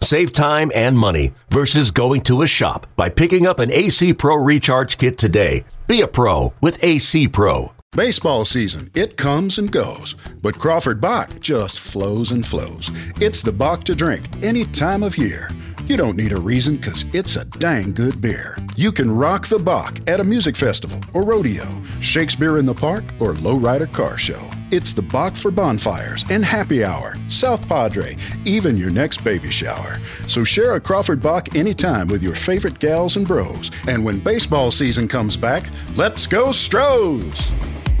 Save 0.00 0.32
time 0.32 0.70
and 0.74 0.96
money 0.96 1.32
versus 1.50 1.90
going 1.90 2.20
to 2.22 2.42
a 2.42 2.46
shop 2.46 2.86
by 2.96 3.08
picking 3.08 3.46
up 3.46 3.58
an 3.58 3.72
AC 3.72 4.14
Pro 4.14 4.36
Recharge 4.36 4.98
Kit 4.98 5.18
today. 5.18 5.64
Be 5.86 6.00
a 6.00 6.06
pro 6.08 6.52
with 6.60 6.82
AC 6.82 7.28
Pro. 7.28 7.72
Baseball 7.92 8.44
season, 8.44 8.90
it 8.94 9.16
comes 9.16 9.58
and 9.58 9.72
goes, 9.72 10.16
but 10.42 10.58
Crawford 10.58 11.00
Bock 11.00 11.40
just 11.40 11.80
flows 11.80 12.30
and 12.30 12.46
flows. 12.46 12.90
It's 13.20 13.40
the 13.40 13.52
Bock 13.52 13.84
to 13.84 13.94
drink 13.94 14.28
any 14.44 14.66
time 14.66 15.02
of 15.02 15.16
year. 15.16 15.48
You 15.86 15.96
don't 15.96 16.16
need 16.16 16.32
a 16.32 16.40
reason 16.40 16.78
because 16.78 17.04
it's 17.12 17.36
a 17.36 17.44
dang 17.44 17.92
good 17.92 18.20
beer. 18.20 18.58
You 18.74 18.90
can 18.90 19.08
rock 19.08 19.46
the 19.46 19.60
Bock 19.60 20.00
at 20.08 20.18
a 20.18 20.24
music 20.24 20.56
festival 20.56 20.98
or 21.14 21.22
rodeo, 21.22 21.64
Shakespeare 22.00 22.58
in 22.58 22.66
the 22.66 22.74
Park, 22.74 23.04
or 23.20 23.34
lowrider 23.34 23.90
car 23.92 24.18
show. 24.18 24.42
It's 24.72 24.92
the 24.92 25.02
Bock 25.02 25.36
for 25.36 25.52
bonfires 25.52 26.24
and 26.28 26.44
happy 26.44 26.84
hour, 26.84 27.14
South 27.28 27.68
Padre, 27.68 28.16
even 28.44 28.76
your 28.76 28.90
next 28.90 29.22
baby 29.22 29.48
shower. 29.48 30.00
So 30.26 30.42
share 30.42 30.74
a 30.74 30.80
Crawford 30.80 31.22
Bock 31.22 31.54
anytime 31.54 32.08
with 32.08 32.20
your 32.20 32.34
favorite 32.34 32.80
gals 32.80 33.16
and 33.16 33.24
bros. 33.24 33.70
And 33.86 34.04
when 34.04 34.18
baseball 34.18 34.72
season 34.72 35.06
comes 35.06 35.36
back, 35.36 35.70
let's 35.94 36.26
go 36.26 36.50
Stros! 36.50 37.48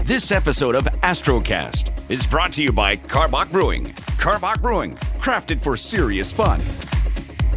This 0.02 0.32
episode 0.32 0.74
of 0.74 0.86
Astrocast 1.04 2.10
is 2.10 2.26
brought 2.26 2.50
to 2.54 2.64
you 2.64 2.72
by 2.72 2.96
Karbach 2.96 3.52
Brewing. 3.52 3.84
Karbach 4.18 4.60
Brewing, 4.60 4.96
crafted 5.20 5.60
for 5.60 5.76
serious 5.76 6.32
fun. 6.32 6.60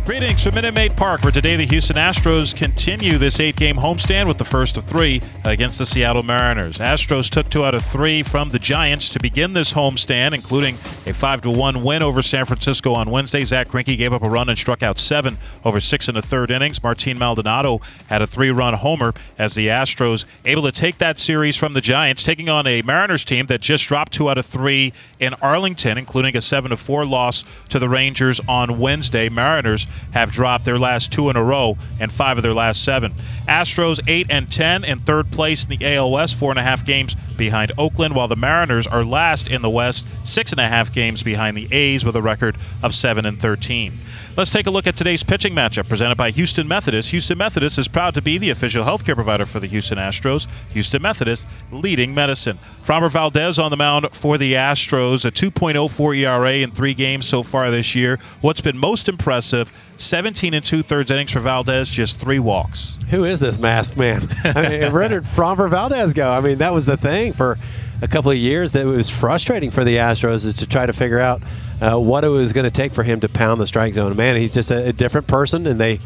Greetings 0.09 0.43
from 0.43 0.55
Minute 0.55 0.73
Maid 0.73 0.97
Park, 0.97 1.21
where 1.21 1.31
today 1.31 1.55
the 1.55 1.67
Houston 1.67 1.95
Astros 1.95 2.55
continue 2.55 3.19
this 3.19 3.39
eight 3.39 3.55
game 3.55 3.75
homestand 3.75 4.27
with 4.27 4.39
the 4.39 4.43
first 4.43 4.75
of 4.75 4.85
three 4.85 5.21
against 5.45 5.77
the 5.77 5.85
Seattle 5.85 6.23
Mariners. 6.23 6.79
Astros 6.79 7.29
took 7.29 7.47
two 7.47 7.63
out 7.63 7.75
of 7.75 7.85
three 7.85 8.23
from 8.23 8.49
the 8.49 8.57
Giants 8.57 9.07
to 9.09 9.19
begin 9.19 9.53
this 9.53 9.71
homestand, 9.71 10.33
including 10.33 10.77
a 11.05 11.13
5 11.13 11.45
1 11.45 11.83
win 11.83 12.01
over 12.01 12.23
San 12.23 12.45
Francisco 12.45 12.93
on 12.93 13.11
Wednesday. 13.11 13.43
Zach 13.43 13.67
Greinke 13.67 13.95
gave 13.95 14.11
up 14.11 14.23
a 14.23 14.29
run 14.29 14.49
and 14.49 14.57
struck 14.57 14.81
out 14.81 14.97
seven 14.97 15.37
over 15.63 15.79
six 15.79 16.07
and 16.07 16.17
a 16.17 16.23
third 16.23 16.49
innings. 16.49 16.81
Martin 16.81 17.19
Maldonado 17.19 17.79
had 18.07 18.23
a 18.23 18.27
three 18.27 18.49
run 18.49 18.73
homer 18.73 19.13
as 19.37 19.53
the 19.53 19.67
Astros 19.67 20.25
able 20.43 20.63
to 20.63 20.71
take 20.71 20.97
that 20.97 21.19
series 21.19 21.55
from 21.55 21.73
the 21.73 21.81
Giants, 21.81 22.23
taking 22.23 22.49
on 22.49 22.65
a 22.65 22.81
Mariners 22.81 23.23
team 23.23 23.45
that 23.45 23.61
just 23.61 23.87
dropped 23.87 24.13
two 24.13 24.27
out 24.27 24.39
of 24.39 24.47
three 24.47 24.91
in 25.19 25.35
Arlington, 25.35 25.99
including 25.99 26.35
a 26.35 26.41
7 26.41 26.75
4 26.75 27.05
loss 27.05 27.43
to 27.69 27.77
the 27.77 27.87
Rangers 27.87 28.41
on 28.47 28.79
Wednesday. 28.79 29.29
Mariners 29.29 29.85
have 30.11 30.31
dropped 30.31 30.65
their 30.65 30.79
last 30.79 31.11
two 31.11 31.29
in 31.29 31.35
a 31.35 31.43
row 31.43 31.77
and 31.99 32.11
five 32.11 32.37
of 32.37 32.43
their 32.43 32.53
last 32.53 32.83
seven. 32.83 33.13
Astros 33.47 33.99
8 34.07 34.27
and 34.29 34.51
10 34.51 34.83
in 34.83 34.99
third 34.99 35.31
place 35.31 35.65
in 35.65 35.77
the 35.77 35.95
AL 35.95 36.11
West, 36.11 36.35
four 36.35 36.51
and 36.51 36.59
a 36.59 36.63
half 36.63 36.85
games 36.85 37.15
behind 37.37 37.71
Oakland, 37.77 38.15
while 38.15 38.27
the 38.27 38.35
Mariners 38.35 38.87
are 38.87 39.03
last 39.03 39.47
in 39.49 39.61
the 39.61 39.69
West, 39.69 40.07
six 40.23 40.51
and 40.51 40.59
a 40.59 40.67
half 40.67 40.91
games 40.91 41.23
behind 41.23 41.55
the 41.55 41.67
A's 41.71 42.03
with 42.05 42.15
a 42.15 42.21
record 42.21 42.57
of 42.83 42.93
7 42.93 43.25
and 43.25 43.39
13. 43.39 43.99
Let's 44.37 44.51
take 44.51 44.67
a 44.67 44.71
look 44.71 44.87
at 44.87 44.95
today's 44.95 45.23
pitching 45.23 45.53
matchup 45.53 45.89
presented 45.89 46.15
by 46.15 46.31
Houston 46.31 46.67
Methodist. 46.67 47.11
Houston 47.11 47.37
Methodist 47.37 47.77
is 47.77 47.87
proud 47.87 48.13
to 48.13 48.21
be 48.21 48.37
the 48.37 48.51
official 48.51 48.85
healthcare 48.85 49.15
provider 49.15 49.45
for 49.45 49.59
the 49.59 49.67
Houston 49.67 49.97
Astros. 49.97 50.47
Houston 50.69 51.01
Methodist 51.01 51.47
leading 51.71 52.13
medicine. 52.13 52.57
Framber 52.83 53.11
Valdez 53.11 53.59
on 53.59 53.71
the 53.71 53.77
mound 53.77 54.07
for 54.13 54.37
the 54.37 54.53
Astros, 54.53 55.25
a 55.25 55.31
2.04 55.31 56.17
ERA 56.17 56.53
in 56.53 56.71
three 56.71 56.93
games 56.93 57.25
so 57.25 57.43
far 57.43 57.69
this 57.69 57.95
year. 57.95 58.19
What's 58.41 58.61
been 58.61 58.77
most 58.77 59.09
impressive, 59.09 59.73
17 59.99 60.53
and 60.53 60.65
two 60.65 60.81
thirds 60.81 61.11
innings 61.11 61.31
for 61.31 61.41
Valdez, 61.41 61.89
just 61.89 62.19
three 62.19 62.39
walks. 62.39 62.95
Who 63.09 63.25
is 63.25 63.39
this 63.41 63.59
masked 63.59 63.97
man? 63.97 64.27
I 64.43 64.69
mean, 64.69 64.91
where 64.93 65.07
did 65.07 65.23
Framber 65.23 65.69
Valdez 65.69 66.13
go? 66.13 66.31
I 66.31 66.39
mean, 66.39 66.59
that 66.59 66.73
was 66.73 66.85
the 66.85 66.95
thing 66.97 67.33
for 67.33 67.57
a 68.01 68.07
couple 68.07 68.31
of 68.31 68.37
years 68.37 68.71
that 68.71 68.83
it 68.83 68.85
was 68.85 69.09
frustrating 69.09 69.71
for 69.71 69.83
the 69.83 69.97
Astros 69.97 70.45
is 70.45 70.55
to 70.55 70.67
try 70.67 70.85
to 70.85 70.93
figure 70.93 71.19
out 71.19 71.41
uh, 71.81 71.99
what 71.99 72.23
it 72.23 72.29
was 72.29 72.53
going 72.53 72.63
to 72.63 72.71
take 72.71 72.93
for 72.93 73.03
him 73.03 73.19
to 73.19 73.29
pound 73.29 73.59
the 73.59 73.67
strike 73.67 73.93
zone. 73.93 74.15
Man, 74.15 74.37
he's 74.37 74.53
just 74.53 74.71
a, 74.71 74.87
a, 74.87 74.93
different 74.93 75.27
person, 75.27 75.67
and 75.67 75.79
they 75.79 75.99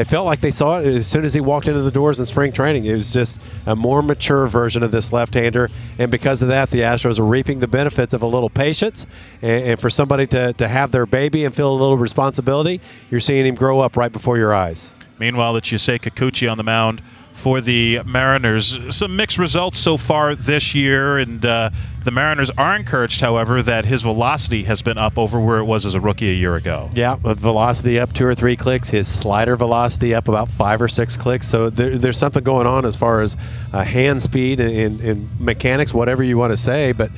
they 0.00 0.04
felt 0.04 0.24
like 0.24 0.40
they 0.40 0.50
saw 0.50 0.80
it 0.80 0.86
as 0.86 1.06
soon 1.06 1.26
as 1.26 1.34
he 1.34 1.42
walked 1.42 1.68
into 1.68 1.82
the 1.82 1.90
doors 1.90 2.18
in 2.18 2.24
spring 2.24 2.52
training. 2.52 2.86
It 2.86 2.94
was 2.94 3.12
just 3.12 3.38
a 3.66 3.76
more 3.76 4.00
mature 4.00 4.46
version 4.46 4.82
of 4.82 4.92
this 4.92 5.12
left-hander, 5.12 5.68
and 5.98 6.10
because 6.10 6.40
of 6.40 6.48
that, 6.48 6.70
the 6.70 6.80
Astros 6.80 7.18
are 7.18 7.22
reaping 7.22 7.60
the 7.60 7.68
benefits 7.68 8.14
of 8.14 8.22
a 8.22 8.26
little 8.26 8.48
patience. 8.48 9.06
And, 9.42 9.62
and 9.62 9.78
for 9.78 9.90
somebody 9.90 10.26
to, 10.28 10.54
to 10.54 10.68
have 10.68 10.90
their 10.90 11.04
baby 11.04 11.44
and 11.44 11.54
feel 11.54 11.70
a 11.70 11.76
little 11.76 11.98
responsibility, 11.98 12.80
you're 13.10 13.20
seeing 13.20 13.44
him 13.44 13.54
grow 13.54 13.80
up 13.80 13.94
right 13.94 14.10
before 14.10 14.38
your 14.38 14.54
eyes. 14.54 14.94
Meanwhile, 15.18 15.56
it's 15.56 15.68
Yusei 15.68 16.00
Kikuchi 16.00 16.50
on 16.50 16.56
the 16.56 16.64
mound 16.64 17.02
for 17.40 17.62
the 17.62 18.02
Mariners. 18.04 18.78
Some 18.90 19.16
mixed 19.16 19.38
results 19.38 19.80
so 19.80 19.96
far 19.96 20.34
this 20.34 20.74
year, 20.74 21.16
and 21.16 21.44
uh, 21.44 21.70
the 22.04 22.10
Mariners 22.10 22.50
are 22.50 22.76
encouraged, 22.76 23.22
however, 23.22 23.62
that 23.62 23.86
his 23.86 24.02
velocity 24.02 24.64
has 24.64 24.82
been 24.82 24.98
up 24.98 25.16
over 25.16 25.40
where 25.40 25.56
it 25.56 25.64
was 25.64 25.86
as 25.86 25.94
a 25.94 26.00
rookie 26.00 26.28
a 26.28 26.34
year 26.34 26.54
ago. 26.54 26.90
Yeah, 26.92 27.16
velocity 27.18 27.98
up 27.98 28.12
two 28.12 28.26
or 28.26 28.34
three 28.34 28.56
clicks. 28.56 28.90
His 28.90 29.08
slider 29.08 29.56
velocity 29.56 30.14
up 30.14 30.28
about 30.28 30.50
five 30.50 30.82
or 30.82 30.88
six 30.88 31.16
clicks. 31.16 31.48
So 31.48 31.70
there, 31.70 31.96
there's 31.96 32.18
something 32.18 32.44
going 32.44 32.66
on 32.66 32.84
as 32.84 32.94
far 32.94 33.22
as 33.22 33.38
uh, 33.72 33.84
hand 33.84 34.22
speed 34.22 34.60
and, 34.60 35.00
and, 35.00 35.40
mechanics, 35.40 35.94
whatever 35.94 36.22
you 36.22 36.36
want 36.36 36.52
to 36.52 36.58
say, 36.58 36.92
but. 36.92 37.10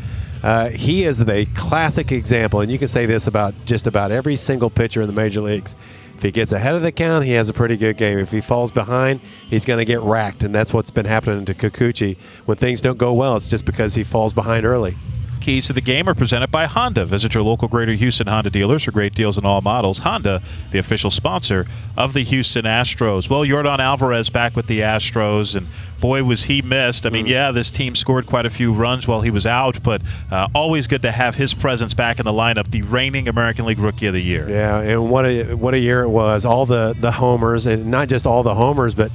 Uh, 0.44 0.70
he 0.70 1.04
is 1.04 1.18
the 1.18 1.46
classic 1.54 2.10
example, 2.10 2.62
and 2.62 2.72
you 2.72 2.76
can 2.76 2.88
say 2.88 3.06
this 3.06 3.28
about 3.28 3.54
just 3.64 3.86
about 3.86 4.10
every 4.10 4.34
single 4.34 4.70
pitcher 4.70 5.00
in 5.00 5.06
the 5.06 5.12
major 5.12 5.40
leagues. 5.40 5.76
If 6.22 6.26
he 6.26 6.30
gets 6.30 6.52
ahead 6.52 6.76
of 6.76 6.82
the 6.82 6.92
count, 6.92 7.24
he 7.24 7.32
has 7.32 7.48
a 7.48 7.52
pretty 7.52 7.76
good 7.76 7.96
game. 7.96 8.16
If 8.16 8.30
he 8.30 8.40
falls 8.40 8.70
behind, 8.70 9.18
he's 9.50 9.64
going 9.64 9.80
to 9.80 9.84
get 9.84 10.00
racked, 10.02 10.44
and 10.44 10.54
that's 10.54 10.72
what's 10.72 10.88
been 10.88 11.04
happening 11.04 11.44
to 11.46 11.52
Kikuchi. 11.52 12.16
When 12.44 12.56
things 12.56 12.80
don't 12.80 12.96
go 12.96 13.12
well, 13.12 13.34
it's 13.34 13.48
just 13.48 13.64
because 13.64 13.96
he 13.96 14.04
falls 14.04 14.32
behind 14.32 14.64
early. 14.64 14.94
Keys 15.42 15.66
to 15.66 15.72
the 15.72 15.80
game 15.80 16.08
are 16.08 16.14
presented 16.14 16.52
by 16.52 16.66
Honda. 16.66 17.04
Visit 17.04 17.34
your 17.34 17.42
local 17.42 17.66
Greater 17.66 17.94
Houston 17.94 18.28
Honda 18.28 18.48
dealers 18.48 18.84
for 18.84 18.92
great 18.92 19.12
deals 19.12 19.36
on 19.36 19.44
all 19.44 19.60
models. 19.60 19.98
Honda, 19.98 20.40
the 20.70 20.78
official 20.78 21.10
sponsor 21.10 21.66
of 21.96 22.12
the 22.12 22.22
Houston 22.22 22.64
Astros. 22.64 23.28
Well, 23.28 23.40
Yordan 23.40 23.80
Alvarez 23.80 24.30
back 24.30 24.54
with 24.54 24.68
the 24.68 24.80
Astros, 24.80 25.56
and 25.56 25.66
boy, 26.00 26.22
was 26.22 26.44
he 26.44 26.62
missed. 26.62 27.06
I 27.06 27.10
mean, 27.10 27.26
mm. 27.26 27.30
yeah, 27.30 27.50
this 27.50 27.72
team 27.72 27.96
scored 27.96 28.26
quite 28.26 28.46
a 28.46 28.50
few 28.50 28.72
runs 28.72 29.08
while 29.08 29.20
he 29.20 29.30
was 29.30 29.44
out, 29.44 29.82
but 29.82 30.00
uh, 30.30 30.46
always 30.54 30.86
good 30.86 31.02
to 31.02 31.10
have 31.10 31.34
his 31.34 31.54
presence 31.54 31.92
back 31.92 32.20
in 32.20 32.24
the 32.24 32.32
lineup. 32.32 32.70
The 32.70 32.82
reigning 32.82 33.26
American 33.26 33.66
League 33.66 33.80
Rookie 33.80 34.06
of 34.06 34.14
the 34.14 34.22
Year. 34.22 34.48
Yeah, 34.48 34.78
and 34.78 35.10
what 35.10 35.26
a 35.26 35.54
what 35.54 35.74
a 35.74 35.78
year 35.80 36.02
it 36.02 36.08
was. 36.08 36.44
All 36.44 36.66
the 36.66 36.96
the 37.00 37.10
homers, 37.10 37.66
and 37.66 37.90
not 37.90 38.08
just 38.08 38.28
all 38.28 38.44
the 38.44 38.54
homers, 38.54 38.94
but 38.94 39.10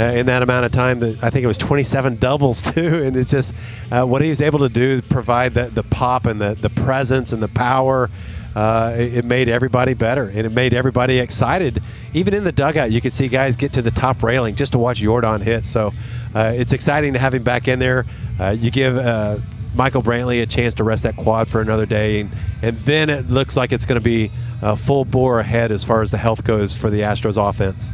uh, 0.00 0.04
in 0.04 0.26
that 0.26 0.42
amount 0.42 0.64
of 0.64 0.72
time. 0.72 1.02
I 1.22 1.30
think 1.30 1.44
it 1.44 1.46
was 1.46 1.58
27 1.58 2.16
doubles 2.18 2.62
too, 2.62 3.02
and 3.02 3.16
it's 3.16 3.30
just 3.30 3.52
uh, 3.92 4.04
what 4.04 4.22
he 4.22 4.30
was 4.30 4.40
able 4.40 4.60
to 4.60 4.68
do, 4.68 5.02
provide 5.02 5.54
the, 5.54 5.64
the 5.64 5.82
pop 5.82 6.24
and 6.26 6.40
the, 6.40 6.54
the 6.54 6.70
presence 6.70 7.32
and 7.32 7.42
the 7.42 7.48
power. 7.48 8.10
Uh, 8.56 8.92
it, 8.98 9.24
made 9.24 9.48
everybody 9.48 9.94
better, 9.94 10.24
and 10.24 10.38
it 10.38 10.50
made 10.50 10.74
everybody 10.74 11.20
excited. 11.20 11.80
Even 12.14 12.34
in 12.34 12.42
the 12.42 12.50
dugout, 12.50 12.90
you 12.90 13.00
could 13.00 13.12
see 13.12 13.28
guys 13.28 13.54
get 13.54 13.72
to 13.74 13.80
the 13.80 13.92
top 13.92 14.24
railing 14.24 14.56
just 14.56 14.72
to 14.72 14.78
watch 14.78 15.00
Yordan 15.00 15.40
hit. 15.40 15.64
So 15.64 15.92
uh, 16.34 16.52
it's 16.56 16.72
exciting 16.72 17.12
to 17.12 17.20
have 17.20 17.32
him 17.32 17.44
back 17.44 17.68
in 17.68 17.78
there. 17.78 18.06
Uh, 18.40 18.56
you 18.58 18.70
give. 18.70 18.96
Uh, 18.96 19.38
Michael 19.72 20.02
Brantley 20.02 20.42
a 20.42 20.46
chance 20.46 20.74
to 20.74 20.82
rest 20.82 21.04
that 21.04 21.16
quad 21.16 21.46
for 21.46 21.60
another 21.60 21.86
day, 21.86 22.22
and, 22.22 22.32
and 22.60 22.76
then 22.78 23.08
it 23.08 23.30
looks 23.30 23.56
like 23.56 23.70
it's 23.70 23.84
going 23.84 24.00
to 24.00 24.04
be 24.04 24.32
full 24.78 25.04
bore 25.04 25.38
ahead 25.38 25.70
as 25.70 25.84
far 25.84 26.02
as 26.02 26.10
the 26.10 26.18
health 26.18 26.42
goes 26.42 26.74
for 26.74 26.90
the 26.90 27.02
Astros 27.02 27.36
offense. 27.36 27.92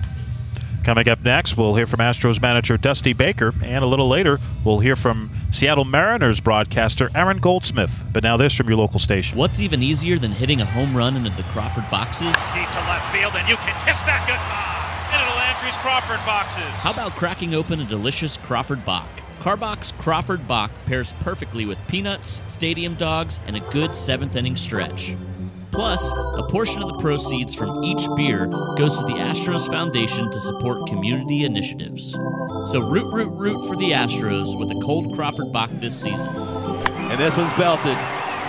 Coming 0.86 1.08
up 1.08 1.20
next, 1.24 1.56
we'll 1.56 1.74
hear 1.74 1.88
from 1.88 1.98
Astros 1.98 2.40
manager 2.40 2.76
Dusty 2.78 3.12
Baker, 3.12 3.52
and 3.64 3.82
a 3.82 3.86
little 3.88 4.06
later, 4.06 4.38
we'll 4.64 4.78
hear 4.78 4.94
from 4.94 5.32
Seattle 5.50 5.84
Mariners 5.84 6.38
broadcaster 6.38 7.10
Aaron 7.12 7.38
Goldsmith. 7.38 8.04
But 8.12 8.22
now, 8.22 8.36
this 8.36 8.54
from 8.54 8.68
your 8.68 8.76
local 8.76 9.00
station. 9.00 9.36
What's 9.36 9.58
even 9.58 9.82
easier 9.82 10.16
than 10.16 10.30
hitting 10.30 10.60
a 10.60 10.64
home 10.64 10.96
run 10.96 11.16
into 11.16 11.30
the 11.30 11.42
Crawford 11.50 11.90
boxes? 11.90 12.32
Deep 12.54 12.68
to 12.68 12.78
left 12.86 13.12
field, 13.12 13.32
and 13.34 13.48
you 13.48 13.56
can 13.56 13.74
kiss 13.84 14.00
that 14.02 14.22
goodbye 14.28 15.18
into 15.18 15.28
the 15.28 15.36
Landry's 15.36 15.76
Crawford 15.78 16.24
boxes. 16.24 16.62
How 16.80 16.92
about 16.92 17.16
cracking 17.16 17.56
open 17.56 17.80
a 17.80 17.84
delicious 17.84 18.36
Crawford 18.36 18.84
Bock? 18.84 19.08
Karbach's 19.40 19.90
Crawford 19.90 20.46
Bock 20.46 20.70
pairs 20.84 21.14
perfectly 21.18 21.66
with 21.66 21.78
peanuts, 21.88 22.40
stadium 22.46 22.94
dogs, 22.94 23.40
and 23.48 23.56
a 23.56 23.60
good 23.70 23.96
seventh 23.96 24.36
inning 24.36 24.54
stretch. 24.54 25.16
Plus, 25.76 26.10
a 26.10 26.42
portion 26.48 26.82
of 26.82 26.88
the 26.88 26.98
proceeds 26.98 27.54
from 27.54 27.84
each 27.84 28.08
beer 28.16 28.46
goes 28.78 28.98
to 28.98 29.04
the 29.04 29.12
Astros 29.12 29.66
Foundation 29.66 30.30
to 30.32 30.40
support 30.40 30.86
community 30.86 31.44
initiatives. 31.44 32.12
So 32.72 32.80
root, 32.80 33.12
root, 33.12 33.30
root 33.32 33.66
for 33.66 33.76
the 33.76 33.90
Astros 33.90 34.58
with 34.58 34.70
a 34.70 34.80
cold 34.82 35.14
Crawford 35.14 35.52
Bock 35.52 35.68
this 35.74 35.94
season. 35.94 36.34
And 36.34 37.20
this 37.20 37.36
one's 37.36 37.52
belted 37.58 37.98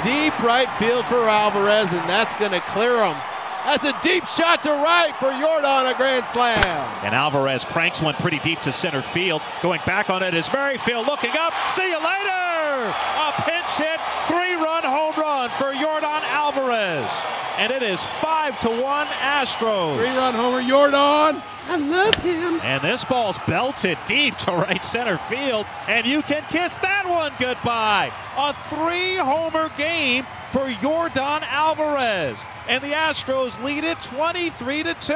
deep 0.06 0.40
right 0.40 0.72
field 0.80 1.06
for 1.06 1.28
Alvarez, 1.28 1.92
and 1.92 2.10
that's 2.10 2.38
going 2.38 2.52
to 2.52 2.62
clear 2.62 3.04
him. 3.04 3.18
That's 3.66 3.84
a 3.84 3.94
deep 4.02 4.26
shot 4.26 4.64
to 4.64 4.70
right 4.70 5.14
for 5.20 5.28
Yordan, 5.28 5.94
a 5.94 5.98
grand 5.98 6.26
slam. 6.26 6.64
And 7.04 7.14
Alvarez 7.14 7.66
cranks 7.66 8.02
one 8.02 8.16
pretty 8.16 8.40
deep 8.40 8.62
to 8.62 8.72
center 8.72 9.02
field. 9.02 9.42
Going 9.62 9.82
back 9.86 10.10
on 10.10 10.24
it 10.24 10.34
is 10.34 10.50
Merrifield 10.54 11.06
looking 11.06 11.36
up. 11.38 11.54
See 11.72 11.90
you 11.90 11.98
later! 11.98 12.88
A 12.88 13.34
pinch 13.44 13.76
hit, 13.76 14.00
three 14.28 14.56
run 14.56 14.84
home 14.84 15.14
run 15.18 15.27
for 15.52 15.74
Yordan 15.74 16.22
Alvarez. 16.24 17.24
And 17.58 17.72
it 17.72 17.84
is 17.84 18.04
5 18.22 18.60
to 18.62 18.70
1 18.70 19.08
Astros. 19.08 19.98
Three 19.98 20.08
run 20.10 20.34
homer, 20.34 20.62
Yordan. 20.62 21.42
I 21.70 21.76
love 21.76 22.16
him. 22.16 22.62
And 22.62 22.82
this 22.82 23.04
ball's 23.04 23.38
belted 23.40 23.98
deep 24.08 24.38
to 24.38 24.52
right 24.52 24.84
center 24.84 25.18
field, 25.18 25.66
and 25.88 26.08
you 26.08 26.22
can 26.22 26.44
kiss 26.50 26.78
that 26.78 27.06
one 27.06 27.34
goodbye. 27.40 28.12
A 28.38 28.54
three 28.70 29.16
homer 29.16 29.70
game 29.78 30.24
for 30.52 30.66
Yordan 30.68 31.42
Alvarez. 31.44 32.44
And 32.70 32.84
the 32.84 32.92
Astros 32.92 33.62
lead 33.64 33.84
it 33.84 34.02
23 34.02 34.84
to 34.84 34.94
2. 34.94 35.14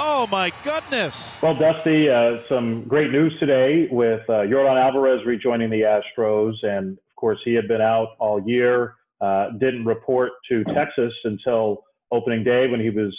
Oh 0.00 0.28
my 0.30 0.52
goodness. 0.62 1.40
Well, 1.42 1.54
Dusty, 1.54 2.10
uh, 2.10 2.36
some 2.48 2.84
great 2.84 3.10
news 3.10 3.32
today 3.40 3.88
with 3.90 4.20
uh, 4.28 4.44
Yordan 4.44 4.80
Alvarez 4.80 5.24
rejoining 5.24 5.70
the 5.70 5.80
Astros. 5.82 6.54
And 6.62 6.92
of 6.92 7.07
course, 7.20 7.40
he 7.44 7.54
had 7.54 7.66
been 7.68 7.80
out 7.80 8.08
all 8.18 8.40
year, 8.46 8.94
uh, 9.20 9.50
didn't 9.58 9.84
report 9.84 10.32
to 10.48 10.64
Texas 10.78 11.12
until 11.24 11.84
opening 12.10 12.42
day 12.44 12.68
when 12.68 12.80
he 12.80 12.90
was 12.90 13.12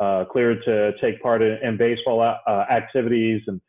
uh, 0.00 0.24
cleared 0.32 0.58
to 0.64 0.92
take 1.00 1.22
part 1.22 1.40
in, 1.42 1.58
in 1.62 1.76
baseball 1.76 2.20
uh, 2.20 2.64
activities, 2.70 3.40
and 3.46 3.60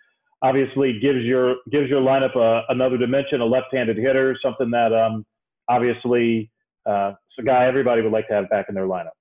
obviously 0.41 0.99
gives 0.99 1.23
your 1.23 1.55
gives 1.71 1.89
your 1.89 2.01
lineup 2.01 2.35
a, 2.35 2.63
another 2.69 2.97
dimension, 2.97 3.41
a 3.41 3.45
left-handed 3.45 3.97
hitter, 3.97 4.37
something 4.41 4.71
that 4.71 4.91
um, 4.93 5.25
obviously 5.67 6.49
uh, 6.85 7.11
it's 7.29 7.39
a 7.39 7.43
guy 7.43 7.65
everybody 7.65 8.01
would 8.01 8.11
like 8.11 8.27
to 8.27 8.33
have 8.33 8.49
back 8.49 8.65
in 8.69 8.75
their 8.75 8.87
lineup. 8.87 9.15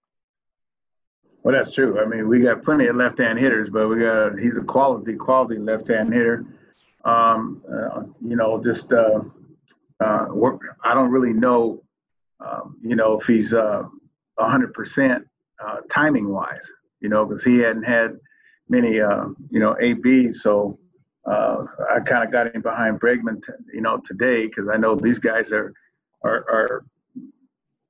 Well, 1.43 1.55
that's 1.55 1.73
true. 1.73 2.01
I 2.01 2.07
mean, 2.07 2.29
we 2.29 2.39
got 2.41 2.63
plenty 2.63 2.87
of 2.87 2.97
left-hand 2.97 3.39
hitters, 3.39 3.69
but 3.69 3.89
we 3.89 4.01
got 4.01 4.39
he's 4.39 4.57
a 4.57 4.63
quality, 4.63 5.17
quality 5.17 5.59
left-hand 5.59 6.15
hitter. 6.15 6.45
Um, 7.05 7.63
uh, 7.69 8.05
you 8.25 8.37
know, 8.37 8.63
just 8.63 8.93
uh, 8.93 9.21
uh, 10.03 10.27
I 10.85 10.95
don't 10.95 11.11
really 11.11 11.33
know, 11.33 11.83
um, 12.41 12.77
you 12.83 12.97
know, 12.97 13.21
if 13.21 13.27
he's 13.27 13.53
uh, 13.53 13.85
100% 14.39 15.25
uh, 15.65 15.77
timing-wise 15.91 16.71
you 17.03 17.09
know, 17.09 17.27
because 17.27 17.45
he 17.45 17.59
hadn't 17.59 17.83
had 17.83 18.17
many, 18.69 19.01
uh, 19.01 19.27
you 19.51 19.61
know, 19.61 19.77
ABs. 19.81 20.41
So 20.43 20.79
uh, 21.27 21.65
I 21.91 22.01
kind 22.01 22.25
of 22.25 22.33
got 22.33 22.55
him 22.55 22.63
behind 22.63 23.01
Bregman, 23.01 23.45
t- 23.45 23.53
you 23.75 23.83
know, 23.83 23.99
today 23.99 24.47
because 24.47 24.69
I 24.69 24.77
know 24.77 24.95
these 24.95 25.19
guys 25.19 25.53
are, 25.53 25.75
are, 26.25 26.45
are 26.49 26.85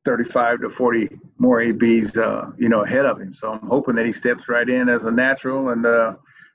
35 0.06 0.62
to 0.62 0.70
40 0.70 1.11
more 1.38 1.61
ABs, 1.61 2.17
uh, 2.17 2.50
you 2.58 2.69
know, 2.69 2.82
ahead 2.82 3.05
of 3.05 3.20
him. 3.20 3.35
So 3.35 3.53
I'm 3.53 3.69
hoping 3.69 3.94
that 3.97 4.06
he 4.06 4.12
steps 4.12 4.49
right 4.49 4.69
in 4.69 4.88
as 4.88 5.05
a 5.05 5.12
natural 5.12 5.69
and, 5.69 5.87
uh, 5.87 6.15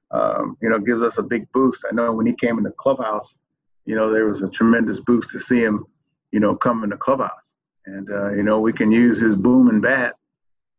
um, 0.10 0.58
you 0.62 0.70
know, 0.70 0.80
gives 0.80 1.02
us 1.02 1.20
a 1.20 1.24
big 1.24 1.50
boost. 1.52 1.86
I 1.90 1.94
know 1.94 2.12
when 2.12 2.26
he 2.26 2.34
came 2.34 2.58
in 2.58 2.64
the 2.64 2.72
clubhouse, 2.72 3.38
you 3.88 3.96
know, 3.96 4.12
there 4.12 4.28
was 4.28 4.44
a 4.44 4.50
tremendous 4.50 5.00
boost 5.00 5.32
to 5.32 5.40
see 5.40 5.60
him, 5.60 5.84
you 6.32 6.40
know, 6.40 6.56
come 6.56 6.84
in 6.84 6.92
the 6.92 6.98
clubhouse. 6.98 7.54
And, 7.88 8.08
uh, 8.12 8.34
you 8.34 8.44
know, 8.44 8.60
we 8.60 8.74
can 8.74 8.92
use 8.92 9.20
his 9.20 9.36
boom 9.36 9.70
and 9.70 9.82
bat 9.82 10.16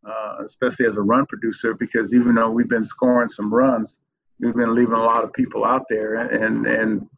uh, 0.07 0.37
especially 0.45 0.87
as 0.87 0.97
a 0.97 1.03
run 1.03 1.27
producer, 1.27 1.75
because 1.75 2.15
even 2.15 2.35
though 2.35 2.51
we've 2.51 2.69
been 2.69 2.85
scoring 2.85 3.29
some 3.29 3.53
runs, 3.53 3.99
we've 4.41 4.55
been 4.55 4.75
leaving 4.75 4.95
a 4.95 5.03
lot 5.03 5.25
of 5.25 5.33
people 5.33 5.65
out 5.65 5.85
there, 5.89 6.15
and 6.15 6.67
and 6.67 7.09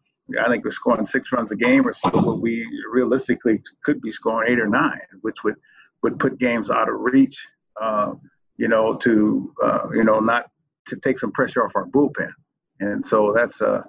I 0.40 0.48
think 0.48 0.64
we're 0.64 0.70
scoring 0.70 1.06
six 1.06 1.32
runs 1.32 1.50
a 1.50 1.56
game 1.56 1.86
or 1.86 1.92
so. 1.92 2.10
But 2.10 2.40
we 2.40 2.66
realistically 2.90 3.62
could 3.84 4.00
be 4.00 4.10
scoring 4.10 4.52
eight 4.52 4.58
or 4.58 4.68
nine, 4.68 5.00
which 5.20 5.44
would 5.44 5.56
would 6.02 6.18
put 6.18 6.38
games 6.38 6.70
out 6.70 6.88
of 6.88 6.96
reach. 6.98 7.46
Uh, 7.80 8.14
you 8.56 8.68
know, 8.68 8.96
to 8.96 9.52
uh, 9.62 9.88
you 9.92 10.04
know 10.04 10.20
not 10.20 10.50
to 10.86 10.96
take 10.96 11.18
some 11.18 11.32
pressure 11.32 11.64
off 11.64 11.76
our 11.76 11.86
bullpen, 11.86 12.32
and 12.80 13.04
so 13.04 13.32
that's 13.32 13.60
uh, 13.60 13.82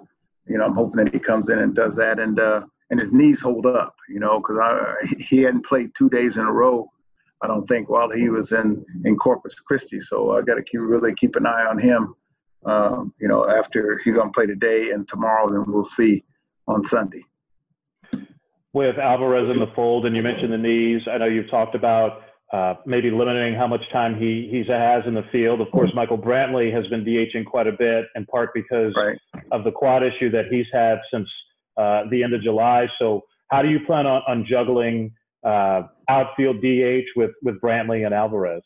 you 0.46 0.58
know, 0.58 0.64
I'm 0.64 0.74
hoping 0.74 1.04
that 1.04 1.12
he 1.12 1.20
comes 1.20 1.48
in 1.48 1.58
and 1.58 1.74
does 1.74 1.94
that, 1.96 2.18
and 2.18 2.38
uh, 2.38 2.62
and 2.90 3.00
his 3.00 3.12
knees 3.12 3.40
hold 3.40 3.66
up, 3.66 3.94
you 4.08 4.20
know, 4.20 4.38
because 4.38 4.58
he 5.18 5.42
hadn't 5.42 5.66
played 5.66 5.94
two 5.94 6.08
days 6.08 6.36
in 6.36 6.44
a 6.44 6.52
row 6.52 6.90
I 7.42 7.48
don't 7.48 7.66
think 7.66 7.88
while 7.88 8.08
he 8.10 8.28
was 8.28 8.52
in 8.52 8.84
in 9.04 9.16
Corpus 9.16 9.54
Christi. 9.54 10.00
So 10.00 10.36
I 10.36 10.42
got 10.42 10.54
to 10.54 10.62
keep 10.62 10.80
really 10.80 11.12
keep 11.14 11.34
an 11.36 11.46
eye 11.46 11.66
on 11.68 11.78
him. 11.78 12.14
Um, 12.64 13.12
you 13.20 13.26
know, 13.26 13.48
after 13.50 14.00
he's 14.04 14.14
gonna 14.14 14.30
play 14.30 14.46
today 14.46 14.92
and 14.92 15.08
tomorrow, 15.08 15.50
then 15.50 15.64
we'll 15.66 15.82
see 15.82 16.22
on 16.68 16.84
Sunday. 16.84 17.24
With 18.72 18.96
Alvarez 18.98 19.50
in 19.50 19.58
the 19.58 19.70
fold, 19.74 20.06
and 20.06 20.16
you 20.16 20.22
mentioned 20.22 20.52
the 20.52 20.58
knees. 20.58 21.02
I 21.10 21.18
know 21.18 21.26
you've 21.26 21.50
talked 21.50 21.74
about 21.74 22.22
uh, 22.52 22.74
maybe 22.86 23.10
limiting 23.10 23.54
how 23.54 23.66
much 23.66 23.82
time 23.92 24.14
he 24.14 24.48
he 24.48 24.62
has 24.72 25.02
in 25.06 25.14
the 25.14 25.24
field. 25.32 25.60
Of 25.60 25.72
course, 25.72 25.90
Michael 25.94 26.18
Brantley 26.18 26.72
has 26.72 26.86
been 26.86 27.04
DHing 27.04 27.44
quite 27.44 27.66
a 27.66 27.72
bit, 27.72 28.04
in 28.14 28.24
part 28.26 28.50
because 28.54 28.94
right. 28.96 29.18
Of 29.52 29.64
the 29.64 29.70
quad 29.70 30.02
issue 30.02 30.30
that 30.30 30.46
he's 30.50 30.66
had 30.72 30.98
since 31.12 31.28
uh, 31.76 32.02
the 32.10 32.22
end 32.22 32.34
of 32.34 32.42
July. 32.42 32.88
So, 32.98 33.22
how 33.48 33.62
do 33.62 33.68
you 33.68 33.80
plan 33.86 34.06
on, 34.06 34.22
on 34.26 34.46
juggling? 34.48 35.12
uh, 35.44 35.82
outfield 36.08 36.60
DH 36.60 37.06
with 37.16 37.32
with 37.42 37.60
Brantley 37.60 38.04
and 38.04 38.14
Alvarez? 38.14 38.62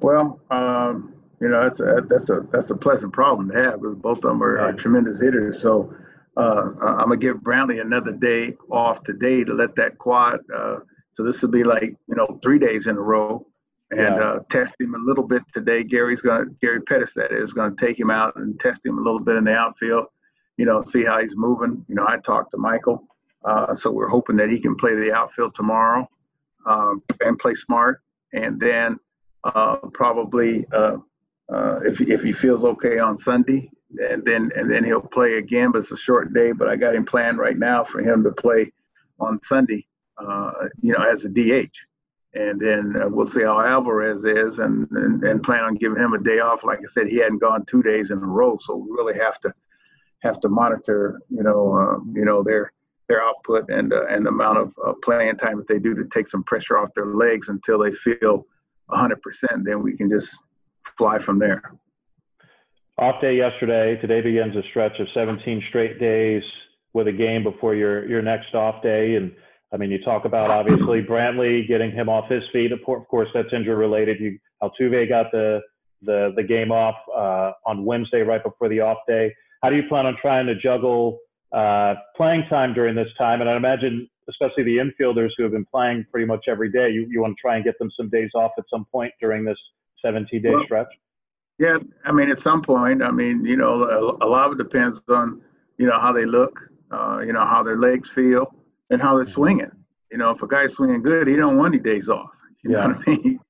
Well, 0.00 0.40
um, 0.50 1.14
you 1.40 1.48
know 1.48 1.62
that's 1.62 1.80
a 1.80 2.04
that's 2.08 2.30
a 2.30 2.46
that's 2.52 2.70
a 2.70 2.76
pleasant 2.76 3.12
problem 3.12 3.50
to 3.50 3.62
have 3.62 3.80
because 3.80 3.94
both 3.94 4.18
of 4.18 4.22
them 4.22 4.42
are, 4.42 4.58
are 4.58 4.72
tremendous 4.72 5.20
hitters. 5.20 5.62
So 5.62 5.94
uh, 6.36 6.70
I'm 6.80 7.08
gonna 7.08 7.16
give 7.16 7.38
Brantley 7.38 7.80
another 7.80 8.12
day 8.12 8.56
off 8.70 9.02
today 9.02 9.44
to 9.44 9.54
let 9.54 9.74
that 9.76 9.98
quad. 9.98 10.40
Uh, 10.54 10.80
so 11.12 11.22
this 11.22 11.40
will 11.42 11.50
be 11.50 11.64
like 11.64 11.96
you 12.08 12.16
know 12.16 12.38
three 12.42 12.58
days 12.58 12.86
in 12.86 12.96
a 12.96 13.00
row, 13.00 13.46
and 13.90 14.16
yeah. 14.16 14.22
uh, 14.22 14.40
test 14.50 14.74
him 14.80 14.94
a 14.94 14.98
little 14.98 15.24
bit 15.24 15.42
today. 15.52 15.84
Gary's 15.84 16.20
gonna 16.20 16.46
Gary 16.60 16.80
Pettis 16.82 17.14
that 17.14 17.32
is 17.32 17.52
gonna 17.52 17.74
take 17.76 17.98
him 17.98 18.10
out 18.10 18.36
and 18.36 18.58
test 18.58 18.84
him 18.84 18.98
a 18.98 19.00
little 19.00 19.20
bit 19.20 19.36
in 19.36 19.44
the 19.44 19.54
outfield. 19.54 20.06
You 20.56 20.66
know, 20.66 20.82
see 20.82 21.04
how 21.04 21.20
he's 21.20 21.36
moving. 21.36 21.84
You 21.88 21.96
know, 21.96 22.06
I 22.08 22.18
talked 22.18 22.52
to 22.52 22.58
Michael. 22.58 23.06
Uh, 23.44 23.74
so 23.74 23.90
we're 23.90 24.08
hoping 24.08 24.36
that 24.36 24.48
he 24.48 24.58
can 24.58 24.74
play 24.74 24.94
the 24.94 25.12
outfield 25.12 25.54
tomorrow 25.54 26.08
um, 26.66 27.02
and 27.20 27.38
play 27.38 27.54
smart. 27.54 28.00
And 28.32 28.58
then 28.58 28.98
uh, 29.44 29.76
probably 29.92 30.66
uh, 30.72 30.96
uh, 31.52 31.80
if 31.84 32.00
if 32.00 32.22
he 32.22 32.32
feels 32.32 32.64
okay 32.64 32.98
on 32.98 33.18
Sunday, 33.18 33.70
and 34.10 34.24
then 34.24 34.50
and 34.56 34.70
then 34.70 34.82
he'll 34.82 35.00
play 35.00 35.34
again. 35.34 35.72
But 35.72 35.80
it's 35.80 35.92
a 35.92 35.96
short 35.96 36.32
day. 36.32 36.52
But 36.52 36.68
I 36.68 36.76
got 36.76 36.94
him 36.94 37.04
planned 37.04 37.38
right 37.38 37.58
now 37.58 37.84
for 37.84 38.00
him 38.00 38.24
to 38.24 38.32
play 38.32 38.72
on 39.20 39.40
Sunday. 39.42 39.86
Uh, 40.16 40.68
you 40.80 40.92
know, 40.92 41.04
as 41.04 41.24
a 41.24 41.28
DH. 41.28 41.76
And 42.34 42.60
then 42.60 43.00
uh, 43.00 43.08
we'll 43.08 43.26
see 43.26 43.42
how 43.42 43.60
Alvarez 43.60 44.24
is, 44.24 44.58
and, 44.58 44.90
and 44.90 45.22
and 45.22 45.42
plan 45.42 45.64
on 45.64 45.74
giving 45.76 46.02
him 46.02 46.14
a 46.14 46.18
day 46.18 46.40
off. 46.40 46.64
Like 46.64 46.80
I 46.80 46.88
said, 46.88 47.06
he 47.06 47.18
hadn't 47.18 47.38
gone 47.38 47.64
two 47.66 47.82
days 47.82 48.10
in 48.10 48.18
a 48.18 48.26
row, 48.26 48.56
so 48.58 48.76
we 48.76 48.90
really 48.90 49.18
have 49.18 49.40
to 49.42 49.54
have 50.22 50.40
to 50.40 50.48
monitor. 50.48 51.20
You 51.28 51.44
know, 51.44 52.02
you 52.12 52.24
know 52.24 52.42
their 52.42 52.72
their 53.08 53.22
output 53.22 53.70
and 53.70 53.92
uh, 53.92 54.06
and 54.06 54.24
the 54.24 54.30
amount 54.30 54.58
of 54.58 54.72
uh, 54.84 54.92
playing 55.02 55.36
time 55.36 55.58
that 55.58 55.68
they 55.68 55.78
do 55.78 55.94
to 55.94 56.04
take 56.06 56.28
some 56.28 56.42
pressure 56.44 56.78
off 56.78 56.94
their 56.94 57.06
legs 57.06 57.48
until 57.48 57.78
they 57.78 57.92
feel 57.92 58.46
100%. 58.90 59.16
Then 59.64 59.82
we 59.82 59.96
can 59.96 60.08
just 60.08 60.34
fly 60.96 61.18
from 61.18 61.38
there. 61.38 61.74
Off 62.98 63.20
day 63.20 63.36
yesterday. 63.36 64.00
Today 64.00 64.20
begins 64.20 64.56
a 64.56 64.62
stretch 64.70 64.98
of 65.00 65.08
17 65.14 65.64
straight 65.68 65.98
days 65.98 66.42
with 66.92 67.08
a 67.08 67.12
game 67.12 67.42
before 67.42 67.74
your 67.74 68.08
your 68.08 68.22
next 68.22 68.54
off 68.54 68.82
day. 68.82 69.16
And 69.16 69.34
I 69.72 69.76
mean, 69.76 69.90
you 69.90 70.02
talk 70.02 70.24
about 70.24 70.50
obviously 70.50 71.02
Brantley 71.02 71.66
getting 71.66 71.90
him 71.90 72.08
off 72.08 72.30
his 72.30 72.42
feet. 72.52 72.70
Of 72.72 72.80
course, 72.84 73.28
that's 73.34 73.48
injury 73.52 73.74
related. 73.74 74.20
You 74.20 74.38
Altuve 74.62 75.08
got 75.08 75.32
the 75.32 75.60
the 76.02 76.32
the 76.36 76.42
game 76.42 76.70
off 76.70 76.96
uh, 77.14 77.52
on 77.66 77.84
Wednesday 77.84 78.20
right 78.20 78.42
before 78.42 78.68
the 78.68 78.80
off 78.80 78.98
day. 79.08 79.34
How 79.62 79.70
do 79.70 79.76
you 79.76 79.84
plan 79.88 80.06
on 80.06 80.16
trying 80.20 80.46
to 80.46 80.54
juggle 80.54 81.18
uh, 81.54 81.94
playing 82.16 82.44
time 82.50 82.74
during 82.74 82.96
this 82.96 83.08
time. 83.16 83.40
And 83.40 83.48
I 83.48 83.56
imagine, 83.56 84.08
especially 84.28 84.64
the 84.64 84.78
infielders 84.78 85.30
who 85.36 85.44
have 85.44 85.52
been 85.52 85.66
playing 85.66 86.04
pretty 86.10 86.26
much 86.26 86.46
every 86.48 86.70
day, 86.70 86.90
you, 86.90 87.06
you 87.08 87.20
want 87.20 87.36
to 87.36 87.40
try 87.40 87.54
and 87.54 87.64
get 87.64 87.78
them 87.78 87.90
some 87.96 88.10
days 88.10 88.30
off 88.34 88.50
at 88.58 88.64
some 88.68 88.84
point 88.90 89.12
during 89.20 89.44
this 89.44 89.58
17 90.04 90.42
day 90.42 90.50
well, 90.50 90.64
stretch. 90.64 90.88
Yeah, 91.58 91.78
I 92.04 92.10
mean, 92.10 92.28
at 92.30 92.40
some 92.40 92.60
point, 92.60 93.02
I 93.02 93.12
mean, 93.12 93.44
you 93.44 93.56
know, 93.56 93.84
a, 93.84 94.26
a 94.26 94.28
lot 94.28 94.46
of 94.46 94.58
it 94.58 94.58
depends 94.58 95.00
on, 95.08 95.42
you 95.78 95.86
know, 95.86 95.98
how 96.00 96.12
they 96.12 96.26
look, 96.26 96.60
uh, 96.90 97.22
you 97.24 97.32
know, 97.32 97.46
how 97.46 97.62
their 97.62 97.76
legs 97.76 98.10
feel, 98.10 98.52
and 98.90 99.00
how 99.00 99.16
they're 99.16 99.24
mm-hmm. 99.24 99.32
swinging. 99.32 99.70
You 100.10 100.18
know, 100.18 100.30
if 100.30 100.42
a 100.42 100.46
guy's 100.46 100.74
swinging 100.74 101.02
good, 101.02 101.26
he 101.26 101.36
don't 101.36 101.56
want 101.56 101.74
any 101.74 101.82
days 101.82 102.08
off. 102.08 102.30
You 102.66 102.72
yeah. 102.72 102.86
know 102.86 102.94
what 102.94 103.08
I 103.08 103.10
mean? 103.10 103.40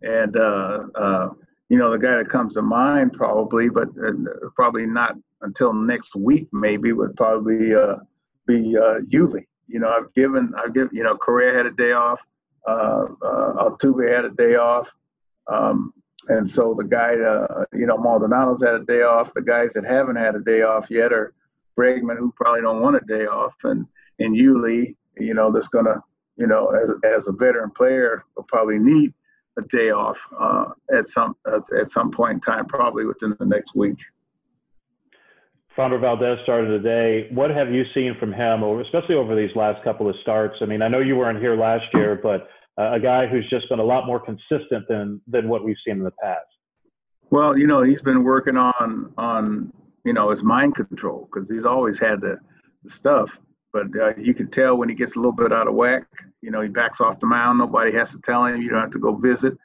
And 0.00 0.36
uh, 0.36 0.86
uh, 0.94 1.28
you 1.68 1.76
know, 1.76 1.90
the 1.90 1.98
guy 1.98 2.16
that 2.16 2.30
comes 2.30 2.54
to 2.54 2.62
mind 2.62 3.12
probably, 3.12 3.68
but 3.68 3.88
uh, 4.02 4.12
probably 4.56 4.86
not 4.86 5.16
until 5.42 5.74
next 5.74 6.16
week 6.16 6.48
maybe 6.52 6.92
would 6.92 7.14
probably 7.16 7.74
uh, 7.74 7.96
be 8.46 8.76
uh, 8.76 9.00
Yuli. 9.10 9.44
You 9.68 9.80
know, 9.80 9.88
I've 9.88 10.12
given, 10.14 10.52
I've 10.56 10.74
given, 10.74 10.90
you 10.92 11.02
know, 11.02 11.16
Correa 11.16 11.54
had 11.54 11.66
a 11.66 11.70
day 11.70 11.92
off, 11.92 12.20
uh, 12.66 13.06
uh, 13.22 13.70
Altuve 13.70 14.14
had 14.14 14.24
a 14.24 14.30
day 14.30 14.56
off, 14.56 14.90
um, 15.48 15.92
and 16.28 16.48
so 16.48 16.74
the 16.76 16.84
guy, 16.84 17.14
uh, 17.18 17.64
you 17.72 17.86
know, 17.86 17.96
Maldonado's 17.96 18.62
had 18.62 18.74
a 18.74 18.84
day 18.84 19.02
off. 19.02 19.34
The 19.34 19.42
guys 19.42 19.72
that 19.72 19.84
haven't 19.84 20.16
had 20.16 20.34
a 20.34 20.40
day 20.40 20.62
off 20.62 20.90
yet 20.90 21.12
are 21.12 21.32
Bregman, 21.78 22.18
who 22.18 22.32
probably 22.36 22.60
don't 22.60 22.82
want 22.82 22.96
a 22.96 23.00
day 23.06 23.26
off, 23.26 23.54
and 23.64 23.86
and 24.24 24.36
Yuli, 24.36 24.94
you 25.18 25.34
know, 25.34 25.50
that's 25.50 25.68
gonna, 25.68 26.02
you 26.36 26.46
know, 26.46 26.68
as 26.70 26.92
as 27.04 27.28
a 27.28 27.32
veteran 27.32 27.70
player, 27.70 28.24
will 28.36 28.44
probably 28.44 28.78
need 28.78 29.12
a 29.58 29.62
day 29.62 29.90
off 29.90 30.18
uh, 30.38 30.66
at 30.92 31.06
some 31.06 31.36
at 31.46 31.90
some 31.90 32.10
point 32.10 32.34
in 32.34 32.40
time, 32.40 32.66
probably 32.66 33.04
within 33.04 33.36
the 33.38 33.46
next 33.46 33.74
week. 33.74 33.98
Framber 35.76 36.00
Valdez 36.00 36.38
started 36.42 36.68
today. 36.68 37.28
What 37.32 37.50
have 37.50 37.72
you 37.72 37.84
seen 37.94 38.14
from 38.20 38.32
him, 38.32 38.62
over, 38.62 38.82
especially 38.82 39.14
over 39.14 39.34
these 39.34 39.54
last 39.56 39.82
couple 39.82 40.08
of 40.08 40.14
starts? 40.20 40.56
I 40.60 40.66
mean, 40.66 40.82
I 40.82 40.88
know 40.88 41.00
you 41.00 41.16
weren't 41.16 41.38
here 41.38 41.56
last 41.56 41.84
year, 41.94 42.20
but 42.22 42.48
uh, 42.78 42.92
a 42.92 43.00
guy 43.00 43.26
who's 43.26 43.48
just 43.48 43.68
been 43.70 43.78
a 43.78 43.84
lot 43.84 44.06
more 44.06 44.20
consistent 44.20 44.86
than 44.88 45.20
than 45.26 45.48
what 45.48 45.64
we've 45.64 45.76
seen 45.84 45.98
in 45.98 46.04
the 46.04 46.12
past. 46.22 46.46
Well, 47.30 47.56
you 47.56 47.66
know, 47.66 47.82
he's 47.82 48.02
been 48.02 48.24
working 48.24 48.56
on 48.56 49.12
on 49.16 49.72
you 50.04 50.12
know 50.12 50.30
his 50.30 50.42
mind 50.42 50.74
control 50.74 51.28
because 51.32 51.48
he's 51.48 51.64
always 51.64 51.98
had 51.98 52.20
the, 52.20 52.38
the 52.84 52.90
stuff, 52.90 53.30
but 53.72 53.86
uh, 54.00 54.14
you 54.16 54.34
can 54.34 54.50
tell 54.50 54.76
when 54.76 54.88
he 54.88 54.94
gets 54.94 55.14
a 55.14 55.18
little 55.18 55.32
bit 55.32 55.52
out 55.52 55.68
of 55.68 55.74
whack. 55.74 56.06
You 56.40 56.50
know, 56.50 56.60
he 56.60 56.68
backs 56.68 57.00
off 57.00 57.20
the 57.20 57.26
mound. 57.26 57.58
Nobody 57.58 57.92
has 57.92 58.10
to 58.10 58.18
tell 58.18 58.44
him. 58.44 58.60
You 58.60 58.70
don't 58.70 58.80
have 58.80 58.90
to 58.90 58.98
go 58.98 59.14
visit 59.14 59.56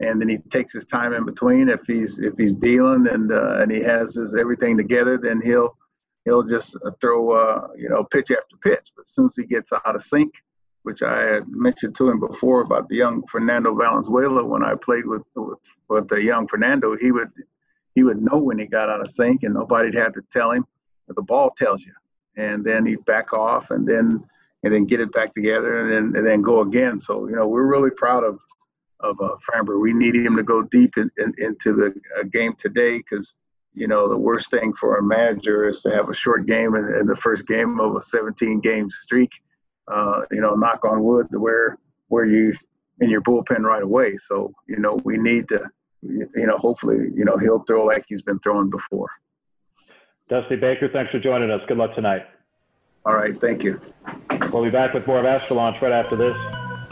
and 0.00 0.20
then 0.20 0.28
he 0.28 0.38
takes 0.38 0.72
his 0.72 0.84
time 0.84 1.12
in 1.12 1.24
between. 1.24 1.68
If 1.68 1.80
he's 1.86 2.18
if 2.18 2.34
he's 2.36 2.54
dealing 2.54 3.06
and 3.06 3.30
uh, 3.30 3.60
and 3.60 3.70
he 3.70 3.80
has 3.80 4.14
his 4.14 4.34
everything 4.34 4.76
together, 4.76 5.18
then 5.18 5.40
he'll 5.40 5.76
he'll 6.24 6.42
just 6.42 6.76
uh, 6.84 6.90
throw 7.00 7.32
uh, 7.32 7.68
you 7.76 7.88
know 7.88 8.04
pitch 8.04 8.30
after 8.30 8.56
pitch. 8.62 8.90
But 8.96 9.02
as 9.02 9.10
soon 9.10 9.26
as 9.26 9.36
he 9.36 9.44
gets 9.44 9.72
out 9.72 9.94
of 9.94 10.02
sync, 10.02 10.34
which 10.82 11.02
I 11.02 11.22
had 11.22 11.48
mentioned 11.48 11.94
to 11.96 12.08
him 12.08 12.20
before 12.20 12.62
about 12.62 12.88
the 12.88 12.96
young 12.96 13.22
Fernando 13.30 13.74
Valenzuela 13.74 14.44
when 14.44 14.64
I 14.64 14.74
played 14.74 15.06
with 15.06 15.26
with, 15.36 15.58
with 15.88 16.08
the 16.08 16.22
young 16.22 16.48
Fernando, 16.48 16.96
he 16.96 17.12
would 17.12 17.30
he 17.94 18.02
would 18.02 18.20
know 18.20 18.38
when 18.38 18.58
he 18.58 18.66
got 18.66 18.88
out 18.88 19.00
of 19.00 19.10
sync, 19.10 19.44
and 19.44 19.54
nobody'd 19.54 19.94
have 19.94 20.14
to 20.14 20.22
tell 20.32 20.50
him. 20.50 20.66
The 21.06 21.22
ball 21.22 21.50
tells 21.50 21.84
you, 21.84 21.92
and 22.36 22.64
then 22.64 22.86
he'd 22.86 23.04
back 23.04 23.32
off, 23.32 23.70
and 23.70 23.86
then 23.86 24.24
and 24.62 24.72
then 24.72 24.86
get 24.86 25.00
it 25.00 25.12
back 25.12 25.34
together, 25.34 25.80
and 25.80 25.90
then 25.90 26.16
and 26.18 26.26
then 26.26 26.42
go 26.42 26.60
again. 26.62 26.98
So 26.98 27.28
you 27.28 27.36
know 27.36 27.46
we're 27.46 27.66
really 27.66 27.90
proud 27.90 28.24
of 28.24 28.38
of 29.00 29.20
uh, 29.20 29.36
Framber. 29.48 29.80
We 29.80 29.92
need 29.92 30.14
him 30.14 30.36
to 30.36 30.42
go 30.42 30.62
deep 30.62 30.96
in, 30.96 31.10
in, 31.18 31.34
into 31.38 31.72
the 31.72 31.94
uh, 32.18 32.24
game 32.24 32.54
today 32.58 32.98
because 32.98 33.34
you 33.74 33.86
know 33.86 34.08
the 34.08 34.16
worst 34.16 34.50
thing 34.50 34.72
for 34.72 34.96
a 34.96 35.02
manager 35.02 35.68
is 35.68 35.82
to 35.82 35.90
have 35.90 36.08
a 36.08 36.14
short 36.14 36.46
game 36.46 36.74
in, 36.74 36.84
in 37.00 37.06
the 37.06 37.16
first 37.16 37.46
game 37.46 37.80
of 37.80 37.96
a 37.96 38.02
17 38.02 38.60
game 38.60 38.90
streak. 38.90 39.30
Uh, 39.86 40.22
you 40.30 40.40
know, 40.40 40.54
knock 40.54 40.84
on 40.84 41.04
wood, 41.04 41.28
to 41.30 41.38
where 41.38 41.78
where 42.08 42.24
you 42.24 42.54
in 43.00 43.10
your 43.10 43.20
bullpen 43.20 43.60
right 43.60 43.82
away. 43.82 44.16
So 44.16 44.52
you 44.66 44.78
know 44.78 44.98
we 45.04 45.18
need 45.18 45.48
to, 45.50 45.68
you 46.02 46.28
know, 46.34 46.56
hopefully 46.56 47.10
you 47.14 47.24
know 47.24 47.36
he'll 47.36 47.64
throw 47.64 47.84
like 47.84 48.04
he's 48.08 48.22
been 48.22 48.38
throwing 48.38 48.70
before. 48.70 49.10
Dusty 50.28 50.56
Baker, 50.56 50.88
thanks 50.88 51.10
for 51.12 51.18
joining 51.18 51.50
us. 51.50 51.60
Good 51.68 51.76
luck 51.76 51.94
tonight. 51.94 52.26
All 53.04 53.14
right, 53.14 53.38
thank 53.38 53.62
you. 53.62 53.78
We'll 54.50 54.64
be 54.64 54.70
back 54.70 54.94
with 54.94 55.06
more 55.06 55.18
of 55.18 55.26
Astro 55.26 55.56
Launch 55.56 55.82
right 55.82 55.92
after 55.92 56.16
this. 56.16 56.34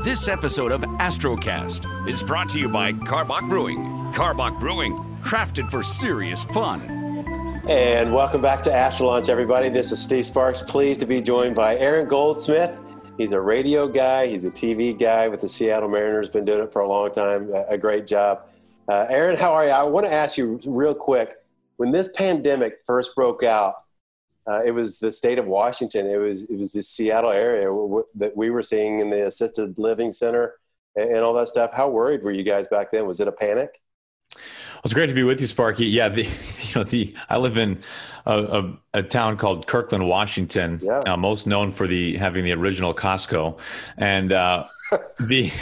This 0.05 0.29
episode 0.29 0.71
of 0.71 0.83
Astrocast 0.83 2.09
is 2.09 2.23
brought 2.23 2.51
to 2.51 2.61
you 2.61 2.69
by 2.69 2.93
Karbach 2.93 3.49
Brewing. 3.49 3.79
Karbach 4.13 4.61
Brewing, 4.61 4.99
crafted 5.23 5.71
for 5.71 5.83
serious 5.83 6.45
fun. 6.45 6.83
And 7.69 8.13
welcome 8.13 8.43
back 8.43 8.61
to 8.63 8.73
Astro 8.73 9.07
Launch, 9.07 9.31
everybody. 9.31 9.71
This 9.71 9.93
is 9.93 10.03
Steve 10.03 10.27
Sparks. 10.27 10.61
Pleased 10.61 11.01
to 11.01 11.07
be 11.07 11.23
joined 11.23 11.55
by 11.55 11.79
Aaron 11.79 12.07
Goldsmith. 12.07 12.77
He's 13.17 13.33
a 13.33 13.41
radio 13.41 13.89
guy. 13.89 14.27
He's 14.27 14.45
a 14.45 14.51
TV 14.51 14.99
guy 14.99 15.29
with 15.29 15.41
the 15.41 15.49
Seattle 15.49 15.89
Mariners. 15.89 16.29
Been 16.29 16.45
doing 16.45 16.61
it 16.65 16.73
for 16.73 16.83
a 16.83 16.89
long 16.89 17.13
time. 17.13 17.51
A 17.71 17.79
great 17.79 18.07
job. 18.07 18.47
Uh, 18.89 19.07
Aaron, 19.09 19.37
how 19.39 19.53
are 19.55 19.65
you? 19.65 19.71
I 19.71 19.85
want 19.85 20.05
to 20.05 20.13
ask 20.13 20.37
you 20.37 20.61
real 20.67 20.95
quick. 20.95 21.42
When 21.77 21.91
this 21.91 22.11
pandemic 22.15 22.79
first 22.87 23.15
broke 23.15 23.43
out, 23.43 23.75
uh, 24.51 24.63
it 24.65 24.73
was 24.73 24.99
the 24.99 25.13
state 25.13 25.39
of 25.39 25.47
Washington. 25.47 26.07
It 26.07 26.17
was 26.17 26.43
it 26.45 26.57
was 26.57 26.73
the 26.73 26.83
Seattle 26.83 27.31
area 27.31 27.67
w- 27.67 28.05
that 28.17 28.37
we 28.37 28.51
were 28.51 28.63
seeing 28.63 29.01
in 29.01 29.11
the 29.11 29.27
assisted 29.27 29.79
living 29.79 30.11
center 30.11 30.55
and, 30.97 31.11
and, 31.11 31.19
all 31.21 31.33
that 31.35 31.49
stuff. 31.49 31.71
How 31.73 31.89
worried 31.89 32.23
were 32.23 32.33
you 32.33 32.43
guys 32.43 32.67
back 32.67 32.91
then? 32.91 33.07
Was 33.07 33.21
it 33.21 33.29
a 33.29 33.33
panic? 33.33 33.81
Well, 34.35 34.81
it's 34.85 34.95
great 34.95 35.07
to 35.07 35.15
be 35.15 35.23
with 35.23 35.41
you, 35.41 35.47
Sparky. 35.47 35.87
Yeah, 35.87 36.09
the, 36.09 36.23
you 36.63 36.75
know 36.75 36.83
the 36.83 37.15
I 37.29 37.37
live 37.37 37.57
in 37.57 37.83
a, 38.27 38.37
a, 38.43 38.79
a 38.95 39.03
town 39.05 39.37
called 39.37 39.69
Kirkland, 39.69 40.09
Washington, 40.09 40.79
yeah. 40.83 41.03
uh, 41.07 41.17
most 41.17 41.47
known 41.47 41.71
for 41.71 41.87
the 41.87 42.17
having 42.17 42.45
the 42.45 42.53
original 42.53 42.95
Costco, 42.95 43.59
and 43.97 44.33
uh, 44.33 44.67
the. 45.21 45.53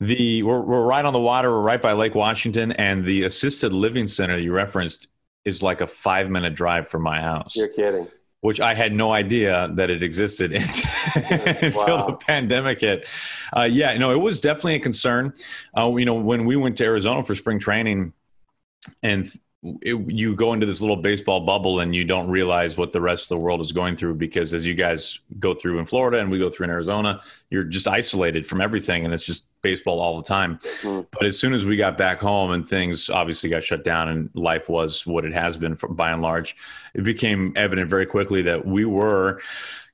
The 0.00 0.42
we're, 0.42 0.62
we're 0.62 0.82
right 0.84 1.04
on 1.04 1.12
the 1.12 1.20
water. 1.20 1.52
We're 1.52 1.62
right 1.62 1.80
by 1.80 1.92
Lake 1.92 2.16
Washington, 2.16 2.72
and 2.72 3.04
the 3.04 3.22
assisted 3.22 3.72
living 3.72 4.08
center 4.08 4.36
you 4.36 4.50
referenced 4.50 5.11
is 5.44 5.62
like 5.62 5.80
a 5.80 5.86
five 5.86 6.30
minute 6.30 6.54
drive 6.54 6.88
from 6.88 7.02
my 7.02 7.20
house. 7.20 7.56
You're 7.56 7.68
kidding. 7.68 8.08
Which 8.40 8.60
I 8.60 8.74
had 8.74 8.92
no 8.92 9.12
idea 9.12 9.70
that 9.74 9.88
it 9.88 10.02
existed 10.02 10.52
until 11.14 11.86
wow. 11.86 12.06
the 12.06 12.16
pandemic 12.18 12.80
hit. 12.80 13.08
Uh, 13.56 13.62
yeah, 13.62 13.96
no, 13.96 14.10
it 14.10 14.20
was 14.20 14.40
definitely 14.40 14.74
a 14.74 14.80
concern. 14.80 15.32
Uh, 15.76 15.94
you 15.96 16.04
know, 16.04 16.14
when 16.14 16.44
we 16.44 16.56
went 16.56 16.76
to 16.78 16.84
Arizona 16.84 17.22
for 17.22 17.36
spring 17.36 17.60
training, 17.60 18.12
and 19.02 19.30
it, 19.80 19.94
you 20.10 20.34
go 20.34 20.52
into 20.52 20.66
this 20.66 20.80
little 20.80 20.96
baseball 20.96 21.40
bubble 21.40 21.80
and 21.80 21.94
you 21.94 22.04
don't 22.04 22.28
realize 22.28 22.76
what 22.76 22.90
the 22.90 23.00
rest 23.00 23.30
of 23.30 23.38
the 23.38 23.44
world 23.44 23.60
is 23.60 23.70
going 23.70 23.94
through 23.94 24.14
because 24.14 24.52
as 24.52 24.66
you 24.66 24.74
guys 24.74 25.20
go 25.38 25.54
through 25.54 25.78
in 25.78 25.86
Florida 25.86 26.18
and 26.18 26.30
we 26.30 26.38
go 26.38 26.50
through 26.50 26.64
in 26.64 26.70
Arizona, 26.70 27.20
you're 27.48 27.62
just 27.62 27.86
isolated 27.86 28.44
from 28.44 28.60
everything 28.60 29.04
and 29.04 29.14
it's 29.14 29.24
just 29.24 29.44
baseball 29.62 30.00
all 30.00 30.16
the 30.16 30.26
time. 30.26 30.58
Mm. 30.82 31.06
But 31.12 31.26
as 31.26 31.38
soon 31.38 31.52
as 31.52 31.64
we 31.64 31.76
got 31.76 31.96
back 31.96 32.20
home 32.20 32.50
and 32.50 32.66
things 32.66 33.08
obviously 33.08 33.50
got 33.50 33.62
shut 33.62 33.84
down 33.84 34.08
and 34.08 34.30
life 34.34 34.68
was 34.68 35.06
what 35.06 35.24
it 35.24 35.32
has 35.32 35.56
been 35.56 35.76
for, 35.76 35.88
by 35.88 36.10
and 36.10 36.22
large, 36.22 36.56
it 36.94 37.04
became 37.04 37.52
evident 37.54 37.88
very 37.88 38.06
quickly 38.06 38.42
that 38.42 38.66
we 38.66 38.84
were 38.84 39.40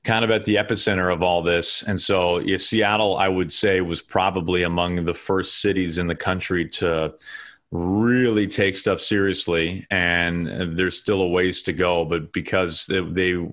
kind 0.03 0.25
of 0.25 0.31
at 0.31 0.45
the 0.45 0.55
epicenter 0.55 1.13
of 1.13 1.21
all 1.21 1.43
this. 1.43 1.83
And 1.83 1.99
so 2.01 2.39
yeah, 2.39 2.57
Seattle, 2.57 3.17
I 3.17 3.27
would 3.27 3.53
say, 3.53 3.81
was 3.81 4.01
probably 4.01 4.63
among 4.63 5.05
the 5.05 5.13
first 5.13 5.61
cities 5.61 5.99
in 5.99 6.07
the 6.07 6.15
country 6.15 6.67
to 6.69 7.13
really 7.71 8.47
take 8.47 8.75
stuff 8.75 8.99
seriously 8.99 9.85
and 9.91 10.75
there's 10.75 10.97
still 10.97 11.21
a 11.21 11.27
ways 11.27 11.61
to 11.61 11.71
go 11.71 12.03
but 12.03 12.33
because 12.33 12.87
they, 12.87 12.99
they, 12.99 13.47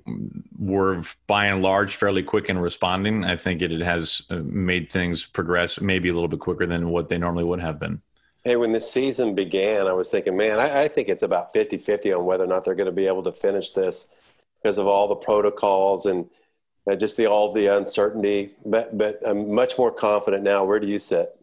were 0.58 1.02
by 1.26 1.46
and 1.46 1.62
large 1.62 1.96
fairly 1.96 2.23
quick 2.23 2.49
in 2.49 2.58
responding 2.58 3.25
i 3.25 3.37
think 3.37 3.61
it, 3.61 3.70
it 3.70 3.82
has 3.82 4.23
uh, 4.30 4.37
made 4.37 4.90
things 4.90 5.26
progress 5.26 5.82
maybe 5.82 6.08
a 6.08 6.14
little 6.14 6.28
bit 6.28 6.40
quicker 6.40 6.64
than 6.64 6.88
what 6.88 7.11
they 7.11 7.18
normally 7.18 7.44
would 7.44 7.61
have 7.61 7.78
been. 7.78 8.00
Hey 8.42 8.56
when 8.56 8.73
this 8.73 8.90
season 8.90 9.35
began 9.35 9.87
i 9.87 9.92
was 9.92 10.11
thinking 10.11 10.35
man 10.35 10.58
i, 10.58 10.85
I 10.85 10.88
think 10.88 11.08
it's 11.08 11.23
about 11.23 11.52
50-50 11.52 12.16
on 12.16 12.25
whether 12.25 12.44
or 12.44 12.46
not 12.46 12.64
they're 12.64 12.75
going 12.75 12.87
to 12.87 12.92
be 12.92 13.06
able 13.06 13.23
to 13.25 13.32
finish 13.32 13.73
this 13.73 14.06
because 14.62 14.78
of 14.78 14.87
all 14.87 15.08
the 15.08 15.16
protocols 15.16 16.06
and 16.06 16.26
just 16.99 17.16
the 17.16 17.26
all 17.26 17.52
the 17.52 17.66
uncertainty. 17.66 18.54
But 18.64 18.96
but 18.96 19.20
i'm 19.26 19.52
much 19.52 19.76
more 19.76 19.90
confident 19.90 20.44
now. 20.44 20.64
Where 20.64 20.78
do 20.78 20.87
you 20.87 21.00
sit 21.00 21.37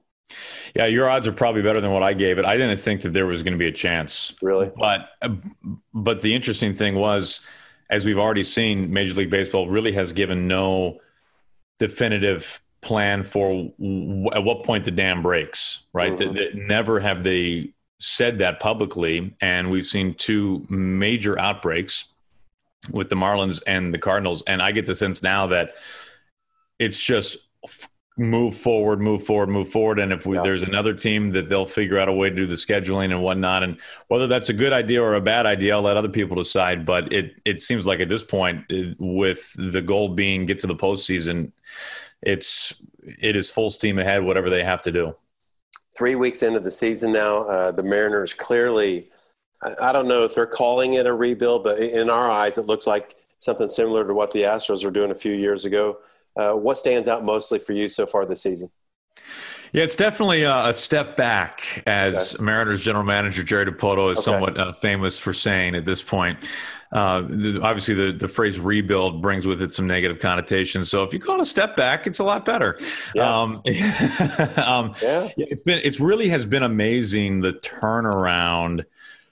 yeah, 0.75 0.85
your 0.85 1.09
odds 1.09 1.27
are 1.27 1.33
probably 1.33 1.61
better 1.61 1.81
than 1.81 1.91
what 1.91 2.03
I 2.03 2.13
gave 2.13 2.37
it. 2.37 2.45
I 2.45 2.57
didn't 2.57 2.79
think 2.79 3.01
that 3.01 3.13
there 3.13 3.25
was 3.25 3.43
going 3.43 3.53
to 3.53 3.57
be 3.59 3.67
a 3.67 3.71
chance. 3.71 4.33
Really? 4.41 4.71
But 4.75 5.09
but 5.93 6.21
the 6.21 6.33
interesting 6.33 6.73
thing 6.73 6.95
was 6.95 7.41
as 7.89 8.05
we've 8.05 8.17
already 8.17 8.43
seen 8.43 8.91
Major 8.91 9.13
League 9.15 9.29
Baseball 9.29 9.69
really 9.69 9.91
has 9.91 10.13
given 10.13 10.47
no 10.47 10.99
definitive 11.79 12.61
plan 12.81 13.23
for 13.23 13.47
w- 13.47 14.29
at 14.33 14.43
what 14.43 14.63
point 14.63 14.85
the 14.85 14.91
dam 14.91 15.21
breaks, 15.21 15.83
right? 15.93 16.13
Mm-hmm. 16.13 16.33
That, 16.33 16.53
that 16.53 16.55
never 16.55 16.99
have 16.99 17.23
they 17.23 17.73
said 17.99 18.39
that 18.39 18.59
publicly 18.59 19.33
and 19.39 19.69
we've 19.71 19.85
seen 19.85 20.13
two 20.13 20.65
major 20.69 21.39
outbreaks 21.39 22.09
with 22.91 23.07
the 23.07 23.15
Marlins 23.15 23.61
and 23.65 23.93
the 23.93 23.97
Cardinals 23.97 24.43
and 24.43 24.61
I 24.61 24.73
get 24.73 24.85
the 24.85 24.95
sense 24.95 25.23
now 25.23 25.47
that 25.47 25.75
it's 26.79 27.01
just 27.01 27.37
move 28.17 28.55
forward, 28.55 29.01
move 29.01 29.23
forward, 29.23 29.49
move 29.49 29.69
forward. 29.69 29.99
And 29.99 30.13
if 30.13 30.25
we, 30.25 30.37
yeah. 30.37 30.43
there's 30.43 30.63
another 30.63 30.93
team 30.93 31.31
that 31.31 31.49
they'll 31.49 31.65
figure 31.65 31.97
out 31.97 32.09
a 32.09 32.13
way 32.13 32.29
to 32.29 32.35
do 32.35 32.45
the 32.45 32.55
scheduling 32.55 33.05
and 33.05 33.23
whatnot, 33.23 33.63
and 33.63 33.77
whether 34.07 34.27
that's 34.27 34.49
a 34.49 34.53
good 34.53 34.73
idea 34.73 35.01
or 35.01 35.15
a 35.15 35.21
bad 35.21 35.45
idea, 35.45 35.75
I'll 35.75 35.81
let 35.81 35.97
other 35.97 36.09
people 36.09 36.35
decide. 36.35 36.85
But 36.85 37.11
it 37.11 37.35
it 37.45 37.61
seems 37.61 37.85
like 37.87 37.99
at 37.99 38.09
this 38.09 38.23
point, 38.23 38.65
it, 38.69 38.95
with 38.99 39.53
the 39.57 39.81
goal 39.81 40.09
being 40.09 40.45
get 40.45 40.59
to 40.61 40.67
the 40.67 40.75
postseason, 40.75 41.51
it's 42.21 42.75
it 43.03 43.35
is 43.35 43.49
full 43.49 43.69
steam 43.69 43.97
ahead, 43.97 44.23
whatever 44.23 44.49
they 44.49 44.63
have 44.63 44.81
to 44.83 44.91
do. 44.91 45.15
Three 45.97 46.15
weeks 46.15 46.43
into 46.43 46.59
the 46.59 46.71
season 46.71 47.11
now, 47.11 47.43
uh, 47.43 47.71
the 47.71 47.83
Mariners 47.83 48.33
clearly. 48.33 49.09
I, 49.63 49.89
I 49.89 49.91
don't 49.91 50.07
know 50.07 50.23
if 50.23 50.35
they're 50.35 50.45
calling 50.45 50.93
it 50.93 51.07
a 51.07 51.13
rebuild, 51.13 51.63
but 51.63 51.79
in 51.79 52.09
our 52.09 52.29
eyes, 52.29 52.57
it 52.57 52.67
looks 52.67 52.85
like 52.85 53.15
something 53.39 53.67
similar 53.67 54.07
to 54.07 54.13
what 54.13 54.31
the 54.31 54.41
Astros 54.41 54.85
were 54.85 54.91
doing 54.91 55.11
a 55.11 55.15
few 55.15 55.33
years 55.33 55.65
ago 55.65 55.97
uh, 56.35 56.53
what 56.53 56.77
stands 56.77 57.07
out 57.07 57.23
mostly 57.23 57.59
for 57.59 57.73
you 57.73 57.89
so 57.89 58.05
far 58.05 58.25
this 58.25 58.41
season? 58.41 58.69
Yeah, 59.73 59.83
it's 59.83 59.95
definitely 59.95 60.43
a, 60.43 60.67
a 60.67 60.73
step 60.73 61.17
back, 61.17 61.83
as 61.87 62.35
okay. 62.35 62.43
Mariners 62.43 62.81
general 62.81 63.03
manager 63.03 63.43
Jerry 63.43 63.65
Dipoto 63.65 64.11
is 64.11 64.19
okay. 64.19 64.25
somewhat 64.25 64.57
uh, 64.57 64.73
famous 64.73 65.17
for 65.17 65.33
saying 65.33 65.73
at 65.73 65.83
this 65.83 66.01
point. 66.01 66.39
Uh, 66.91 67.21
the, 67.21 67.59
obviously, 67.63 67.95
the, 67.95 68.11
the 68.11 68.27
phrase 68.27 68.59
rebuild 68.59 69.19
brings 69.19 69.47
with 69.47 69.63
it 69.63 69.71
some 69.71 69.87
negative 69.87 70.19
connotations. 70.19 70.91
So 70.91 71.01
if 71.01 71.11
you 71.11 71.19
call 71.19 71.37
it 71.37 71.41
a 71.41 71.45
step 71.45 71.75
back, 71.75 72.05
it's 72.05 72.19
a 72.19 72.23
lot 72.23 72.45
better. 72.45 72.77
Yeah. 73.15 73.35
Um, 73.35 73.55
um, 74.57 74.93
yeah. 75.01 75.29
It's 75.37 75.63
been 75.63 75.81
it's 75.83 75.99
really 75.99 76.29
has 76.29 76.45
been 76.45 76.61
amazing 76.61 77.41
the 77.41 77.53
turnaround 77.53 78.85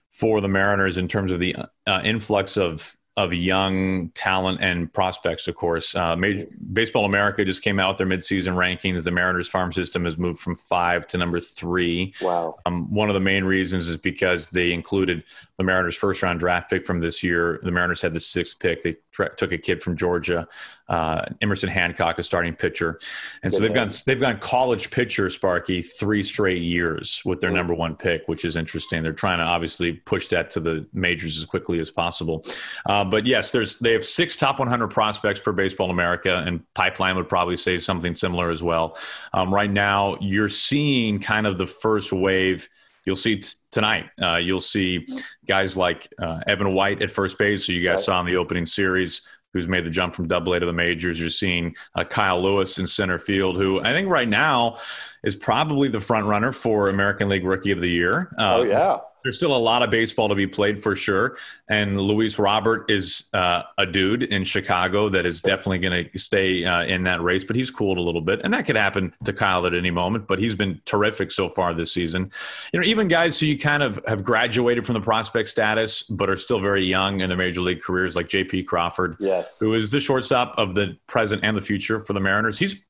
for 0.10 0.41
the 0.41 0.48
Mariners 0.48 0.98
in 0.98 1.08
terms 1.08 1.31
of 1.31 1.39
the 1.39 1.55
uh, 1.86 2.01
influx 2.03 2.58
of 2.58 2.98
of 3.17 3.33
young 3.33 4.09
talent 4.09 4.61
and 4.61 4.91
prospects, 4.91 5.47
of 5.49 5.55
course. 5.55 5.93
Uh, 5.95 6.15
Major, 6.15 6.47
Baseball 6.71 7.03
America 7.03 7.43
just 7.43 7.61
came 7.61 7.77
out 7.77 7.89
with 7.89 7.97
their 7.97 8.07
midseason 8.07 8.55
rankings. 8.55 9.03
The 9.03 9.11
Mariners 9.11 9.49
farm 9.49 9.73
system 9.73 10.05
has 10.05 10.17
moved 10.17 10.39
from 10.39 10.55
five 10.55 11.07
to 11.07 11.17
number 11.17 11.41
three. 11.41 12.13
Wow. 12.21 12.57
Um, 12.65 12.91
one 12.93 13.09
of 13.09 13.13
the 13.13 13.19
main 13.19 13.43
reasons 13.43 13.89
is 13.89 13.97
because 13.97 14.49
they 14.49 14.71
included 14.71 15.23
the 15.57 15.65
Mariners' 15.65 15.95
first 15.95 16.23
round 16.23 16.39
draft 16.39 16.69
pick 16.69 16.85
from 16.85 17.01
this 17.01 17.21
year. 17.21 17.59
The 17.63 17.71
Mariners 17.71 18.01
had 18.01 18.13
the 18.13 18.19
sixth 18.19 18.59
pick. 18.59 18.81
They 18.81 18.95
tra- 19.11 19.35
took 19.35 19.51
a 19.51 19.57
kid 19.57 19.83
from 19.83 19.97
Georgia, 19.97 20.47
uh, 20.91 21.24
Emerson 21.41 21.69
Hancock, 21.69 22.19
a 22.19 22.24
starting 22.24 22.53
pitcher, 22.53 23.00
and 23.43 23.51
Good 23.51 23.57
so 23.57 23.63
they've 23.63 23.74
man. 23.74 23.88
gone 23.88 23.98
they've 24.05 24.19
gone 24.19 24.39
college 24.39 24.91
pitcher 24.91 25.29
Sparky 25.29 25.81
three 25.81 26.21
straight 26.21 26.62
years 26.62 27.21
with 27.24 27.39
their 27.39 27.50
mm. 27.50 27.55
number 27.55 27.74
one 27.74 27.95
pick, 27.95 28.27
which 28.27 28.43
is 28.43 28.57
interesting. 28.57 29.01
They're 29.01 29.13
trying 29.13 29.38
to 29.38 29.45
obviously 29.45 29.93
push 29.93 30.27
that 30.27 30.50
to 30.51 30.60
the 30.60 30.86
majors 30.91 31.38
as 31.38 31.45
quickly 31.45 31.79
as 31.79 31.89
possible. 31.89 32.45
Uh, 32.86 33.05
but 33.05 33.25
yes, 33.25 33.51
there's 33.51 33.79
they 33.79 33.93
have 33.93 34.03
six 34.03 34.36
top 34.36 34.60
100 34.60 34.89
prospects 34.89 35.39
per 35.39 35.53
Baseball 35.53 35.89
America, 35.89 36.43
and 36.45 36.62
Pipeline 36.74 37.15
would 37.15 37.29
probably 37.29 37.55
say 37.55 37.77
something 37.77 38.13
similar 38.13 38.51
as 38.51 38.62
well. 38.62 38.98
Um, 39.31 39.53
right 39.53 39.71
now, 39.71 40.17
you're 40.19 40.50
seeing 40.50 41.19
kind 41.19 41.48
of 41.48 41.57
the 41.57 41.67
first 41.67 42.12
wave 42.12 42.67
you'll 43.05 43.15
see 43.15 43.38
t- 43.38 43.50
tonight. 43.71 44.10
Uh, 44.21 44.36
you'll 44.38 44.62
see 44.62 45.07
guys 45.48 45.75
like 45.75 46.12
uh, 46.19 46.41
Evan 46.45 46.74
White 46.74 47.01
at 47.01 47.10
first 47.10 47.38
base, 47.38 47.65
who 47.65 47.74
you 47.74 47.83
guys 47.83 47.95
right. 47.98 48.05
saw 48.05 48.19
in 48.19 48.25
the 48.25 48.36
opening 48.36 48.65
series, 48.65 49.21
who's 49.53 49.67
made 49.67 49.86
the 49.86 49.89
jump 49.89 50.15
from 50.15 50.27
Double 50.27 50.53
A 50.53 50.60
to 50.60 50.65
the 50.65 50.74
majors. 50.74 51.20
You're 51.20 51.29
seeing 51.29 51.75
uh, 51.96 52.03
Kyle 52.03 52.41
Lewis 52.41 52.77
in 52.77 52.88
center 52.88 53.20
field, 53.20 53.58
who 53.58 53.79
I 53.81 53.91
think 53.91 54.10
right 54.10 54.27
now 54.27 54.77
is 55.24 55.36
probably 55.36 55.88
the 55.88 56.00
front 56.00 56.25
runner 56.25 56.51
for 56.51 56.89
American 56.89 57.29
League 57.29 57.46
Rookie 57.46 57.72
of 57.72 57.81
the 57.81 57.89
Year. 57.89 58.31
oh 58.38 58.63
yeah, 58.63 58.98
there's 59.23 59.37
still 59.37 59.55
a 59.55 59.57
lot 59.57 59.83
of 59.83 59.89
baseball 59.89 60.29
to 60.29 60.35
be 60.35 60.47
played 60.47 60.81
for 60.81 60.95
sure. 60.95 61.37
And 61.69 61.99
Luis 61.99 62.39
Robert 62.39 62.89
is 62.89 63.29
uh, 63.33 63.63
a 63.77 63.85
dude 63.85 64.23
in 64.23 64.43
Chicago 64.43 65.09
that 65.09 65.25
is 65.25 65.41
definitely 65.41 65.79
going 65.79 66.09
to 66.09 66.19
stay 66.19 66.65
uh, 66.65 66.83
in 66.83 67.03
that 67.03 67.21
race, 67.21 67.43
but 67.43 67.55
he's 67.55 67.69
cooled 67.69 67.97
a 67.97 68.01
little 68.01 68.21
bit. 68.21 68.41
And 68.43 68.53
that 68.53 68.65
could 68.65 68.75
happen 68.75 69.13
to 69.25 69.33
Kyle 69.33 69.65
at 69.65 69.73
any 69.73 69.91
moment, 69.91 70.27
but 70.27 70.39
he's 70.39 70.55
been 70.55 70.81
terrific 70.85 71.31
so 71.31 71.49
far 71.49 71.73
this 71.73 71.91
season. 71.91 72.31
You 72.73 72.79
know, 72.79 72.85
even 72.85 73.07
guys 73.07 73.39
who 73.39 73.45
you 73.45 73.57
kind 73.57 73.83
of 73.83 73.99
have 74.07 74.23
graduated 74.23 74.85
from 74.85 74.93
the 74.93 75.01
prospect 75.01 75.49
status, 75.49 76.03
but 76.03 76.29
are 76.29 76.35
still 76.35 76.59
very 76.59 76.83
young 76.83 77.21
in 77.21 77.29
their 77.29 77.37
major 77.37 77.61
league 77.61 77.81
careers, 77.81 78.15
like 78.15 78.27
JP 78.27 78.65
Crawford, 78.65 79.17
yes. 79.19 79.59
who 79.59 79.73
is 79.73 79.91
the 79.91 79.99
shortstop 79.99 80.55
of 80.57 80.73
the 80.73 80.97
present 81.07 81.43
and 81.43 81.55
the 81.55 81.61
future 81.61 81.99
for 81.99 82.13
the 82.13 82.19
Mariners. 82.19 82.57
He's 82.57 82.83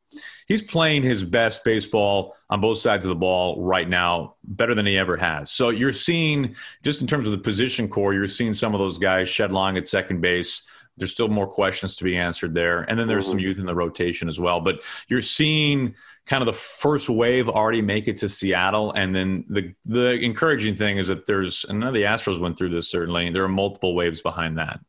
he's 0.51 0.62
playing 0.62 1.01
his 1.01 1.24
best 1.24 1.63
baseball 1.63 2.36
on 2.50 2.60
both 2.60 2.77
sides 2.77 3.05
of 3.05 3.10
the 3.10 3.15
ball 3.15 3.63
right 3.63 3.88
now, 3.88 4.36
better 4.43 4.75
than 4.75 4.86
he 4.86 4.98
ever 4.98 5.15
has. 5.15 5.50
So 5.50 5.70
you're 5.70 5.93
seeing, 5.93 6.58
just 6.84 7.00
in 7.00 7.08
terms 7.08 7.25
of 7.25 7.31
the 7.31 7.38
position 7.38 7.88
core, 7.88 8.13
you're 8.13 8.27
seeing 8.27 8.53
some 8.53 8.74
of 8.74 8.79
those 8.79 8.98
guys 8.98 9.29
Shed 9.29 9.53
Long 9.53 9.77
at 9.77 9.88
second 9.88 10.20
base. 10.20 10.63
There's 10.98 11.13
still 11.13 11.29
more 11.29 11.48
questions 11.48 11.96
to 11.96 12.03
be 12.03 12.17
answered 12.17 12.53
there. 12.53 12.81
And 12.81 13.00
then 13.00 13.08
there's 13.08 13.24
mm-hmm. 13.24 13.31
some 13.31 13.39
youth 13.39 13.60
in 13.60 13.65
the 13.65 13.74
rotation 13.74 14.27
as 14.27 14.41
well. 14.41 14.60
But 14.60 14.81
you're 15.08 15.22
seeing 15.22 15.96
kind 16.25 16.41
of 16.41 16.48
the 16.48 16.53
first 16.53 17.10
wave 17.10 17.48
already 17.48 17.81
make 17.81 18.10
it 18.10 18.17
to 18.17 18.27
Seattle. 18.27 18.91
And 18.91 19.15
then 19.15 19.46
the 19.48 19.74
the 19.86 20.20
encouraging 20.20 20.75
thing 20.75 20.98
is 20.98 21.08
that 21.08 21.27
there's, 21.27 21.63
and 21.63 21.79
none 21.79 21.88
of 21.88 21.96
the 21.96 22.03
Astros 22.03 22.41
went 22.41 22.58
through 22.58 22.72
this 22.72 22.91
certainly, 22.91 23.29
there 23.29 23.46
are 23.46 23.50
multiple 23.50 23.96
waves 23.96 24.22
behind 24.22 24.58
that 24.58 24.81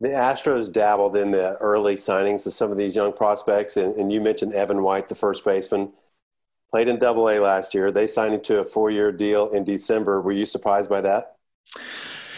the 0.00 0.08
Astros 0.08 0.72
dabbled 0.72 1.16
in 1.16 1.30
the 1.30 1.56
early 1.58 1.96
signings 1.96 2.46
of 2.46 2.54
some 2.54 2.72
of 2.72 2.78
these 2.78 2.96
young 2.96 3.12
prospects, 3.12 3.76
and, 3.76 3.94
and 3.96 4.10
you 4.12 4.20
mentioned 4.20 4.54
Evan 4.54 4.82
White, 4.82 5.08
the 5.08 5.14
first 5.14 5.44
baseman, 5.44 5.92
played 6.70 6.88
in 6.88 6.98
Double 6.98 7.28
A 7.28 7.38
last 7.38 7.74
year. 7.74 7.92
They 7.92 8.06
signed 8.06 8.34
him 8.34 8.40
to 8.42 8.60
a 8.60 8.64
four-year 8.64 9.12
deal 9.12 9.50
in 9.50 9.64
December. 9.64 10.20
Were 10.20 10.32
you 10.32 10.46
surprised 10.46 10.88
by 10.88 11.02
that? 11.02 11.36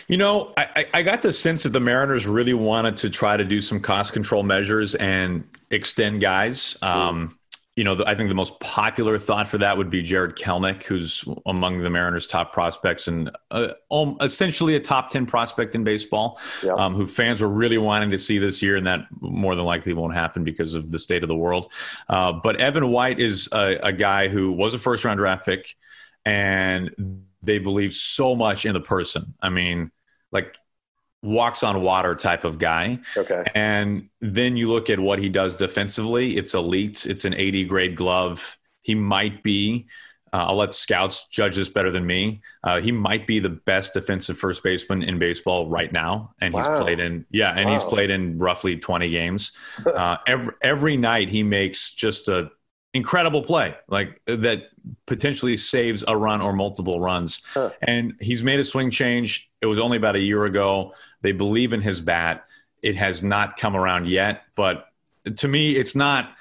You 0.09 0.17
know, 0.17 0.53
I, 0.57 0.87
I, 0.93 1.03
got 1.03 1.23
the 1.23 1.33
sense 1.33 1.63
that 1.63 1.71
the 1.71 1.81
Mariners 1.81 2.27
really 2.27 2.53
wanted 2.53 2.97
to 2.99 3.09
try 3.09 3.37
to 3.37 3.45
do 3.45 3.61
some 3.61 3.81
cost 3.81 4.13
control 4.13 4.43
measures 4.43 4.95
and 4.97 5.45
extend 5.71 6.21
guys. 6.21 6.77
Um, 6.83 7.39
you 7.75 7.85
know, 7.85 7.95
the, 7.95 8.07
I 8.07 8.15
think 8.15 8.29
the 8.29 8.35
most 8.35 8.61
popular 8.61 9.19
thought 9.19 9.49
for 9.49 9.57
that 9.59 9.79
would 9.79 9.89
be 9.89 10.03
Jarred 10.03 10.37
Kelenic, 10.37 10.85
who's 10.85 11.25
among 11.47 11.79
the 11.79 11.89
Mariners' 11.89 12.27
top 12.27 12.53
prospects 12.53 13.09
and 13.09 13.31
uh, 13.51 13.73
um, 13.91 14.19
essentially 14.21 14.77
a 14.77 14.81
top 14.81 15.09
10 15.09 15.25
prospect 15.25 15.75
in 15.75 15.83
baseball, 15.83 16.39
yeah. 16.63 16.73
um, 16.73 16.95
who 16.95 17.07
fans 17.07 17.41
were 17.41 17.49
really 17.49 17.79
wanting 17.79 18.11
to 18.11 18.19
see 18.19 18.37
this 18.37 18.63
year, 18.63 18.77
and 18.77 18.87
that 18.87 19.07
more 19.21 19.55
than 19.55 19.65
likely 19.65 19.95
won't 19.95 20.13
happen 20.13 20.45
because 20.45 20.75
of 20.75 20.91
the 20.93 20.99
state 20.99 21.23
of 21.23 21.29
the 21.29 21.37
world. 21.37 21.73
Uh, 22.11 22.35
but 22.35 22.57
Evan 22.57 22.91
White 22.91 23.19
is 23.19 23.49
a, 23.53 23.79
a 23.83 23.93
guy 23.93 24.29
who 24.29 24.53
was 24.53 24.75
a 24.75 24.79
first 24.79 25.07
round 25.07 25.17
draft 25.17 25.47
pick, 25.47 25.75
and 26.27 27.25
they 27.43 27.59
believe 27.59 27.95
so 27.95 28.37
much 28.37 28.67
in 28.67 28.75
the 28.75 28.81
person. 28.81 29.33
I 29.41 29.49
mean, 29.49 29.91
like 30.31 30.57
walks 31.23 31.63
on 31.63 31.81
water 31.83 32.15
type 32.15 32.45
of 32.45 32.59
guy. 32.59 32.99
Okay. 33.17 33.45
And 33.55 34.09
then 34.21 34.57
you 34.57 34.69
look 34.69 34.91
at 34.91 34.99
what 34.99 35.19
he 35.19 35.29
does 35.29 35.57
defensively. 35.57 36.37
It's 36.37 36.55
elite. 36.55 37.07
It's 37.07 37.25
an 37.25 37.35
80 37.35 37.65
grade 37.65 37.97
glove. 37.97 38.59
He 38.83 38.95
might 38.95 39.43
be. 39.43 39.87
Uh, 40.35 40.47
I'll 40.49 40.57
let 40.57 40.75
scouts 40.75 41.27
judge 41.29 41.57
this 41.57 41.69
better 41.69 41.91
than 41.91 42.07
me. 42.07 42.41
Uh, 42.65 42.81
he 42.81 42.91
might 42.91 43.27
be 43.27 43.39
the 43.39 43.51
best 43.51 43.93
defensive 43.93 44.39
first 44.39 44.63
baseman 44.63 45.03
in 45.03 45.19
baseball 45.19 45.69
right 45.69 45.93
now, 45.93 46.33
and 46.41 46.55
wow. 46.55 46.61
he's 46.61 46.83
played 46.83 47.01
in 47.01 47.27
yeah, 47.31 47.51
and 47.51 47.69
wow. 47.69 47.75
he's 47.75 47.85
played 47.85 48.09
in 48.09 48.39
roughly 48.39 48.77
20 48.77 49.11
games. 49.11 49.53
Uh, 49.93 50.17
every 50.27 50.55
every 50.63 50.97
night 50.97 51.29
he 51.29 51.43
makes 51.43 51.93
just 51.93 52.29
a 52.29 52.51
incredible 52.95 53.43
play 53.43 53.75
like 53.89 54.21
uh, 54.29 54.37
that 54.37 54.65
potentially 55.07 55.57
saves 55.57 56.05
a 56.07 56.17
run 56.17 56.43
or 56.43 56.53
multiple 56.53 57.01
runs. 57.01 57.43
And 57.83 58.15
he's 58.21 58.43
made 58.43 58.61
a 58.61 58.65
swing 58.65 58.91
change. 58.91 59.51
It 59.61 59.67
was 59.67 59.79
only 59.79 59.97
about 59.97 60.17
a 60.17 60.21
year 60.21 60.45
ago. 60.45 60.95
They 61.23 61.33
believe 61.33 61.73
in 61.73 61.81
his 61.81 62.01
bat. 62.01 62.45
It 62.83 62.97
has 62.97 63.23
not 63.23 63.57
come 63.57 63.77
around 63.77 64.09
yet. 64.09 64.43
But 64.55 64.89
to 65.37 65.49
me 65.49 65.77
it's 65.77 65.95
not 65.95 66.35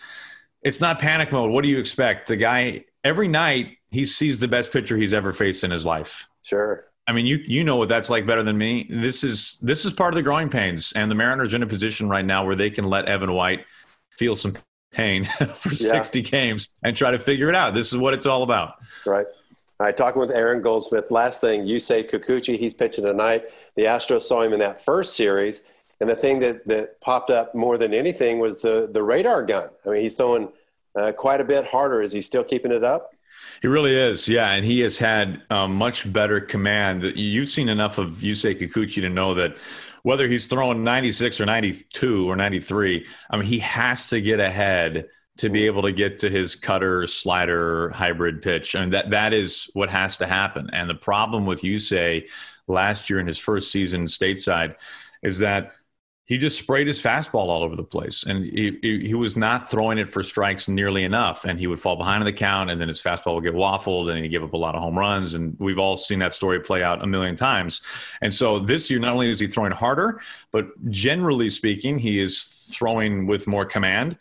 it's 0.62 0.82
not 0.82 1.00
panic 1.00 1.32
mode. 1.32 1.52
What 1.52 1.64
do 1.64 1.70
you 1.70 1.80
expect? 1.80 2.28
The 2.28 2.36
guy 2.36 2.86
every 3.04 3.28
night 3.28 3.78
he 3.90 4.06
sees 4.06 4.40
the 4.40 4.48
best 4.48 4.72
pitcher 4.72 4.98
he's 4.98 5.14
ever 5.14 5.34
faced 5.34 5.64
in 5.64 5.72
his 5.72 5.86
life. 5.86 6.28
Sure. 6.42 6.86
I 7.08 7.14
mean, 7.14 7.26
you 7.26 7.38
you 7.46 7.64
know 7.64 7.78
what 7.78 7.90
that's 7.90 8.10
like 8.10 8.26
better 8.26 8.44
than 8.44 8.58
me. 8.58 8.88
This 8.90 9.24
is 9.24 9.58
this 9.62 9.86
is 9.86 9.94
part 9.94 10.14
of 10.14 10.16
the 10.16 10.22
growing 10.22 10.50
pains, 10.50 10.94
and 10.94 11.10
the 11.10 11.16
Mariners 11.16 11.54
are 11.54 11.58
in 11.58 11.64
a 11.64 11.68
position 11.68 12.08
right 12.08 12.24
now 12.24 12.46
where 12.46 12.56
they 12.56 12.70
can 12.70 12.86
let 12.86 13.06
Evan 13.06 13.34
White 13.34 13.66
feel 14.18 14.36
some 14.36 14.54
pain 14.92 15.26
for 15.56 15.74
yeah. 15.74 15.92
60 15.92 16.22
games 16.22 16.70
and 16.84 16.96
try 16.96 17.12
to 17.12 17.20
figure 17.20 17.50
it 17.50 17.56
out. 17.56 17.74
This 17.74 17.92
is 17.92 17.98
what 17.98 18.14
it's 18.14 18.26
all 18.26 18.44
about. 18.44 18.76
Right. 19.06 19.26
All 19.80 19.88
right, 19.88 19.98
talking 19.98 20.20
with 20.20 20.30
Aaron 20.30 20.62
Goldsmith. 20.62 21.10
Last 21.10 21.42
thing, 21.42 21.66
Yusei 21.66 22.08
Kikuchi, 22.08 22.56
he's 22.60 22.76
pitching 22.76 23.04
tonight. 23.04 23.46
The 23.76 23.86
Astros 23.86 24.22
saw 24.22 24.44
him 24.44 24.54
in 24.54 24.60
that 24.60 24.86
first 24.86 25.16
series, 25.16 25.64
and 26.00 26.08
the 26.08 26.16
thing 26.16 26.40
that, 26.42 26.68
that 26.68 27.02
popped 27.02 27.32
up 27.32 27.56
more 27.56 27.80
than 27.80 27.92
anything 27.92 28.38
was 28.38 28.62
the, 28.62 28.88
the 28.92 29.02
radar 29.02 29.42
gun. 29.42 29.70
I 29.84 29.90
mean, 29.90 30.02
he's 30.02 30.16
throwing 30.16 30.52
uh, 30.96 31.14
quite 31.14 31.42
a 31.42 31.46
bit 31.46 31.66
harder. 31.66 32.00
Is 32.00 32.12
he 32.12 32.22
still 32.22 32.44
keeping 32.44 32.72
it 32.72 32.84
up? 32.84 33.10
He 33.64 33.68
really 33.68 33.96
is, 33.96 34.28
yeah, 34.28 34.52
and 34.52 34.64
he 34.64 34.82
has 34.82 35.00
had 35.00 35.42
um, 35.50 35.76
much 35.76 36.12
better 36.14 36.40
command. 36.40 37.02
You've 37.16 37.50
seen 37.50 37.68
enough 37.68 37.98
of 37.98 38.10
Yusei 38.20 38.60
Kikuchi 38.60 39.02
to 39.02 39.10
know 39.10 39.34
that 39.34 39.58
whether 40.04 40.28
he's 40.28 40.48
throwing 40.48 40.84
96 40.84 41.40
or 41.42 41.46
92 41.46 42.30
or 42.30 42.36
93, 42.36 43.06
I 43.30 43.38
mean, 43.38 43.46
he 43.46 43.60
has 43.60 44.10
to 44.10 44.22
get 44.22 44.40
ahead 44.40 45.08
to 45.38 45.50
be 45.50 45.62
mm. 45.62 45.66
able 45.66 45.82
to 45.84 45.92
get 45.92 46.20
to 46.20 46.30
his 46.30 46.56
cutter 46.56 47.08
slider 47.08 47.90
hybrid 47.90 48.42
pitch. 48.42 48.76
I 48.76 48.82
mean, 48.82 48.92
that, 48.92 49.10
that 49.12 49.34
is 49.34 49.70
what 49.74 49.90
has 49.90 50.18
to 50.18 50.28
happen. 50.28 50.70
And 50.74 50.90
the 50.90 50.96
problem 50.96 51.46
with 51.46 51.62
Yusei 51.62 52.30
last 52.68 53.10
year 53.10 53.20
in 53.20 53.28
his 53.28 53.38
first 53.38 53.72
season 53.72 54.06
stateside 54.06 54.76
is 55.24 55.40
that 55.40 55.72
he 56.26 56.38
just 56.38 56.58
sprayed 56.58 56.88
his 56.88 57.02
fastball 57.02 57.48
all 57.50 57.64
over 57.64 57.76
the 57.76 57.84
place. 57.84 58.24
And 58.24 58.46
he, 58.46 58.78
he, 58.82 59.08
he, 59.08 59.14
was 59.14 59.36
not 59.36 59.70
throwing 59.70 59.98
it 59.98 60.08
for 60.08 60.24
strikes 60.24 60.68
nearly 60.68 61.04
enough. 61.04 61.46
And 61.46 61.60
he 61.60 61.68
would 61.68 61.80
fall 61.80 61.96
behind 61.96 62.22
in 62.22 62.26
the 62.26 62.34
count 62.34 62.70
and 62.70 62.80
then 62.80 62.88
his 62.88 63.02
fastball 63.02 63.36
would 63.36 63.44
get 63.44 63.54
waffled 63.54 64.10
and 64.10 64.24
he'd 64.24 64.30
give 64.30 64.44
up 64.44 64.54
a 64.54 64.58
lot 64.58 64.76
of 64.76 64.82
home 64.82 64.98
runs. 64.98 65.34
And 65.34 65.58
we've 65.60 65.80
all 65.80 65.98
seen 65.98 66.20
that 66.20 66.34
story 66.34 66.60
play 66.60 66.84
out 66.84 67.04
a 67.04 67.08
million 67.08 67.36
times. 67.36 67.82
And 68.22 68.34
so 68.34 68.60
this 68.60 68.90
year 68.90 69.00
not 69.00 69.14
only 69.14 69.30
is 69.30 69.40
he 69.40 69.48
throwing 69.48 69.72
harder 69.72 70.22
but 70.52 70.68
generally 70.90 71.50
speaking 71.50 72.00
he 72.00 72.20
is 72.20 72.70
throwing 72.72 73.28
with 73.28 73.48
more 73.48 73.66
command. 73.66 74.18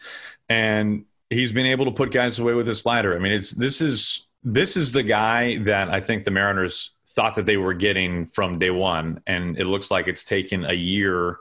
And 0.48 1.04
he's 1.28 1.52
been 1.52 1.66
able 1.66 1.84
to 1.84 1.92
put 1.92 2.10
guys 2.10 2.38
away 2.38 2.54
with 2.54 2.66
his 2.66 2.80
slider. 2.80 3.14
I 3.14 3.18
mean 3.20 3.32
it's 3.32 3.52
this 3.52 3.80
is 3.80 4.26
this 4.42 4.76
is 4.76 4.92
the 4.92 5.02
guy 5.02 5.58
that 5.58 5.90
i 5.90 6.00
think 6.00 6.24
the 6.24 6.30
mariners 6.30 6.94
thought 7.10 7.34
that 7.34 7.44
they 7.44 7.56
were 7.56 7.74
getting 7.74 8.24
from 8.24 8.58
day 8.58 8.70
one. 8.70 9.20
And 9.26 9.58
it 9.58 9.66
looks 9.66 9.90
like 9.90 10.08
it's 10.08 10.24
taken 10.24 10.64
a 10.64 10.72
year 10.72 11.38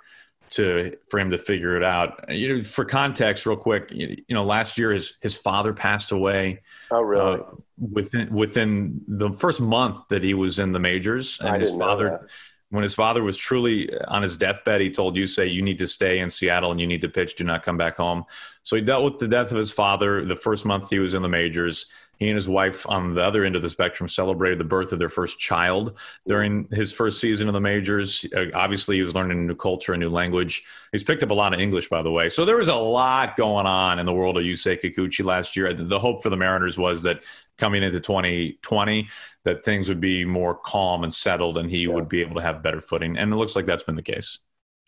to 0.52 0.98
for 1.10 1.20
him 1.20 1.30
to 1.32 1.38
figure 1.38 1.78
it 1.78 1.84
out. 1.84 2.26
You 2.30 2.58
know, 2.58 2.64
for 2.64 2.86
context, 2.86 3.46
real 3.46 3.58
quick, 3.58 3.90
you 3.92 4.24
know, 4.30 4.44
last 4.44 4.78
year 4.78 4.92
his 4.92 5.18
his 5.22 5.36
father 5.36 5.74
passed 5.74 6.12
away. 6.12 6.62
Oh, 6.92 7.02
really? 7.02 7.40
Uh, 7.40 7.44
within 7.78 8.34
within 8.34 9.02
the 9.08 9.32
first 9.32 9.62
month 9.62 10.08
that 10.10 10.24
he 10.24 10.34
was 10.34 10.60
in 10.60 10.72
the 10.72 10.80
majors, 10.80 11.40
and 11.42 11.62
his 11.62 11.72
father. 11.72 12.28
When 12.72 12.84
his 12.84 12.94
father 12.94 13.24
was 13.24 13.36
truly 13.36 13.90
on 14.10 14.22
his 14.22 14.38
deathbed, 14.38 14.80
he 14.80 14.92
told 14.92 15.16
you, 15.16 15.26
"Say 15.26 15.48
"You 15.48 15.64
need 15.64 15.80
to 15.80 15.88
stay 15.88 16.20
in 16.20 16.30
Seattle 16.30 16.70
and 16.70 16.80
you 16.80 16.86
need 16.86 17.02
to 17.02 17.10
pitch. 17.10 17.36
Do 17.36 17.44
not 17.44 17.64
come 17.64 17.78
back 17.78 17.98
home." 17.98 18.26
So 18.62 18.76
he 18.76 18.84
dealt 18.84 19.04
with 19.04 19.18
the 19.18 19.28
death 19.28 19.50
of 19.50 19.58
his 19.58 19.72
father 19.72 20.24
the 20.24 20.36
first 20.36 20.66
month 20.66 20.92
he 20.92 21.00
was 21.00 21.16
in 21.16 21.24
the 21.24 21.30
majors. 21.30 21.92
He 22.20 22.28
and 22.28 22.36
his 22.36 22.50
wife, 22.50 22.86
on 22.88 23.16
the 23.16 23.24
other 23.24 23.46
end 23.46 23.56
of 23.56 23.62
the 23.62 23.70
spectrum, 23.70 24.10
celebrated 24.10 24.60
the 24.60 24.66
birth 24.66 24.92
of 24.92 25.00
their 25.00 25.10
first 25.10 25.40
child 25.40 25.98
during 26.28 26.68
his 26.72 26.92
first 26.92 27.22
season 27.22 27.48
of 27.48 27.54
the 27.54 27.62
majors. 27.62 28.26
Uh, 28.36 28.48
obviously, 28.54 28.98
he 28.98 29.02
was 29.02 29.16
learning 29.16 29.40
a 29.40 29.42
new 29.42 29.56
culture, 29.56 29.94
a 29.94 29.98
new 29.98 30.10
language. 30.10 30.64
He's 30.92 31.04
picked 31.04 31.24
up 31.24 31.30
a 31.30 31.34
lot 31.34 31.54
of 31.54 31.62
English, 31.62 31.88
by 31.88 32.02
the 32.02 32.12
way. 32.12 32.28
So 32.28 32.44
there 32.44 32.58
was 32.58 32.68
a 32.68 32.76
lot 32.76 33.38
going 33.38 33.66
on 33.66 34.00
in 34.00 34.06
the 34.06 34.14
world 34.14 34.38
of 34.38 34.44
Yusei 34.44 34.82
Kikuchi 34.82 35.24
last 35.24 35.56
year. 35.56 35.72
The 35.72 36.00
hope 36.00 36.22
for 36.22 36.30
the 36.30 36.38
Mariners 36.38 36.78
was 36.78 37.04
that 37.04 37.24
coming 37.58 37.84
into 37.84 38.02
2020, 38.02 39.08
that 39.46 39.64
things 39.64 39.88
would 39.88 40.02
be 40.02 40.26
more 40.26 40.56
calm 40.56 41.04
and 41.04 41.14
settled, 41.14 41.58
and 41.58 41.72
he 41.72 41.84
yeah. 41.84 41.94
would 41.94 42.10
be 42.10 42.20
able 42.20 42.36
to 42.36 42.42
have 42.42 42.62
better 42.62 42.82
footing. 42.82 43.18
And 43.18 43.32
it 43.32 43.38
looks 43.38 43.56
like 43.56 43.66
that's 43.66 43.84
been 43.84 43.96
the 43.96 44.02
case. 44.02 44.40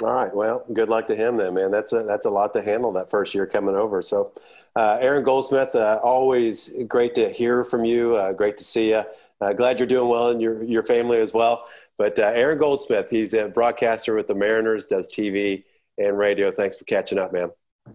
All 0.04 0.12
right. 0.12 0.34
Well, 0.36 0.66
good 0.74 0.90
luck 0.90 1.08
to 1.08 1.16
him 1.16 1.38
then, 1.38 1.54
man. 1.54 1.72
That's 1.72 1.94
a, 1.94 2.04
that's 2.04 2.26
a 2.26 2.30
lot 2.30 2.54
to 2.54 2.62
handle 2.62 2.92
that 2.94 3.10
first 3.10 3.36
year 3.36 3.46
coming 3.46 3.76
over. 3.76 4.02
So 4.02 4.34
uh, 4.76 4.98
Aaron 5.02 5.24
Goldsmith, 5.24 5.76
uh, 5.76 6.00
always 6.04 6.74
great 6.88 7.14
to 7.16 7.30
hear 7.30 7.64
from 7.64 7.84
you. 7.84 8.16
Uh, 8.16 8.32
great 8.32 8.58
to 8.58 8.64
see 8.64 8.90
you. 8.90 9.04
Uh, 9.42 9.54
glad 9.54 9.80
you're 9.80 9.88
doing 9.88 10.08
well 10.08 10.30
and 10.30 10.42
your, 10.42 10.64
your 10.64 10.84
family 10.84 11.18
as 11.18 11.34
well. 11.34 11.66
But 11.98 12.18
uh, 12.18 12.32
Aaron 12.34 12.58
Goldsmith, 12.58 13.10
he's 13.10 13.34
a 13.34 13.50
broadcaster 13.50 14.16
with 14.16 14.28
the 14.28 14.36
Mariners, 14.36 14.86
does 14.86 15.12
TV 15.12 15.64
and 15.98 16.18
radio. 16.18 16.52
Thanks 16.52 16.78
for 16.78 16.86
catching 16.86 17.20
up, 17.20 17.34
man. 17.34 17.50